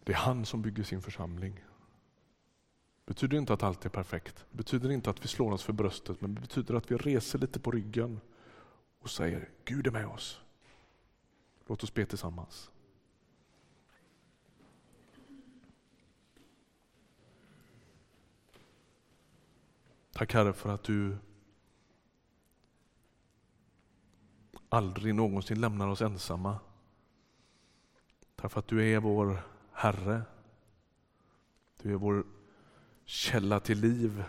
Det 0.04 0.12
är 0.12 0.16
han 0.16 0.46
som 0.46 0.62
bygger 0.62 0.82
sin 0.82 1.02
församling. 1.02 1.64
Det 3.04 3.14
betyder 3.14 3.38
inte 3.38 3.52
att 3.52 3.62
allt 3.62 3.84
är 3.84 3.88
perfekt. 3.88 4.46
Det 4.50 4.56
betyder 4.56 4.90
inte 4.90 5.10
att 5.10 5.24
vi 5.24 5.28
slår 5.28 5.52
oss 5.52 5.62
för 5.62 5.72
bröstet, 5.72 6.20
men 6.20 6.34
det 6.34 6.40
betyder 6.40 6.74
att 6.74 6.90
vi 6.90 6.96
reser 6.96 7.38
lite 7.38 7.60
på 7.60 7.70
ryggen 7.70 8.20
och 8.98 9.10
säger 9.10 9.50
Gud 9.64 9.86
är 9.86 9.90
med 9.90 10.06
oss. 10.06 10.40
Låt 11.66 11.82
oss 11.82 11.94
be 11.94 12.06
tillsammans. 12.06 12.70
Tack 20.12 20.34
Herre 20.34 20.52
för 20.52 20.68
att 20.68 20.84
du 20.84 21.16
aldrig 24.74 25.14
någonsin 25.14 25.60
lämnar 25.60 25.88
oss 25.88 26.02
ensamma. 26.02 26.58
Tack 28.36 28.52
för 28.52 28.58
att 28.58 28.68
du 28.68 28.92
är 28.92 29.00
vår 29.00 29.42
Herre. 29.72 30.22
Du 31.82 31.92
är 31.92 31.96
vår 31.96 32.24
källa 33.04 33.60
till 33.60 33.80
liv. 33.80 34.24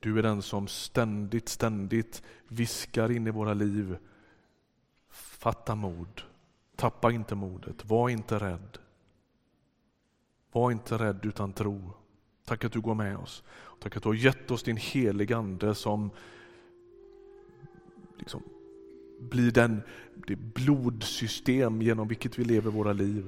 Du 0.00 0.18
är 0.18 0.22
den 0.22 0.42
som 0.42 0.68
ständigt, 0.68 1.48
ständigt 1.48 2.22
viskar 2.48 3.10
in 3.10 3.26
i 3.26 3.30
våra 3.30 3.54
liv. 3.54 3.98
Fatta 5.10 5.74
mod. 5.74 6.22
Tappa 6.76 7.10
inte 7.10 7.34
modet. 7.34 7.84
Var 7.84 8.08
inte 8.08 8.38
rädd. 8.38 8.78
Var 10.52 10.70
inte 10.70 10.98
rädd 10.98 11.26
utan 11.26 11.52
tro. 11.52 11.92
Tack 12.44 12.64
att 12.64 12.72
du 12.72 12.80
går 12.80 12.94
med 12.94 13.16
oss. 13.16 13.42
Tack 13.80 13.96
att 13.96 14.02
du 14.02 14.08
har 14.08 14.14
gett 14.14 14.50
oss 14.50 14.62
din 14.62 14.76
heliga 14.76 15.36
Ande 15.36 15.74
som 15.74 16.10
liksom 18.28 18.42
blir 19.20 19.50
den, 19.50 19.80
det 20.26 20.36
blodsystem 20.36 21.82
genom 21.82 22.08
vilket 22.08 22.38
vi 22.38 22.44
lever 22.44 22.70
våra 22.70 22.92
liv. 22.92 23.24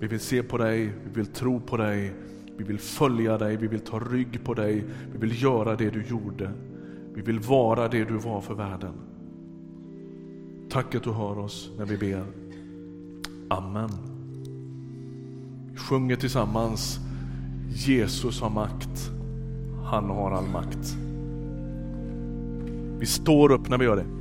Vi 0.00 0.06
vill 0.06 0.20
se 0.20 0.42
på 0.42 0.58
dig, 0.58 0.92
vi 1.04 1.10
vill 1.14 1.26
tro 1.26 1.60
på 1.60 1.76
dig, 1.76 2.12
vi 2.56 2.64
vill 2.64 2.78
följa 2.78 3.38
dig, 3.38 3.56
vi 3.56 3.66
vill 3.66 3.80
ta 3.80 4.00
rygg 4.00 4.44
på 4.44 4.54
dig, 4.54 4.84
vi 5.12 5.18
vill 5.18 5.42
göra 5.42 5.76
det 5.76 5.90
du 5.90 6.02
gjorde. 6.02 6.52
Vi 7.14 7.22
vill 7.22 7.40
vara 7.40 7.88
det 7.88 8.04
du 8.04 8.18
var 8.18 8.40
för 8.40 8.54
världen. 8.54 8.94
Tack 10.70 10.94
att 10.94 11.02
du 11.02 11.10
hör 11.10 11.38
oss 11.38 11.70
när 11.78 11.84
vi 11.84 11.96
ber. 11.96 12.24
Amen. 13.48 13.90
Vi 15.72 15.76
sjunger 15.76 16.16
tillsammans 16.16 17.00
Jesus 17.74 18.40
har 18.40 18.50
makt. 18.50 19.10
Han 19.84 20.10
har 20.10 20.30
all 20.30 20.46
makt. 20.46 20.96
Vi 22.98 23.06
står 23.06 23.52
upp 23.52 23.68
när 23.68 23.78
vi 23.78 23.84
gör 23.84 23.96
det. 23.96 24.19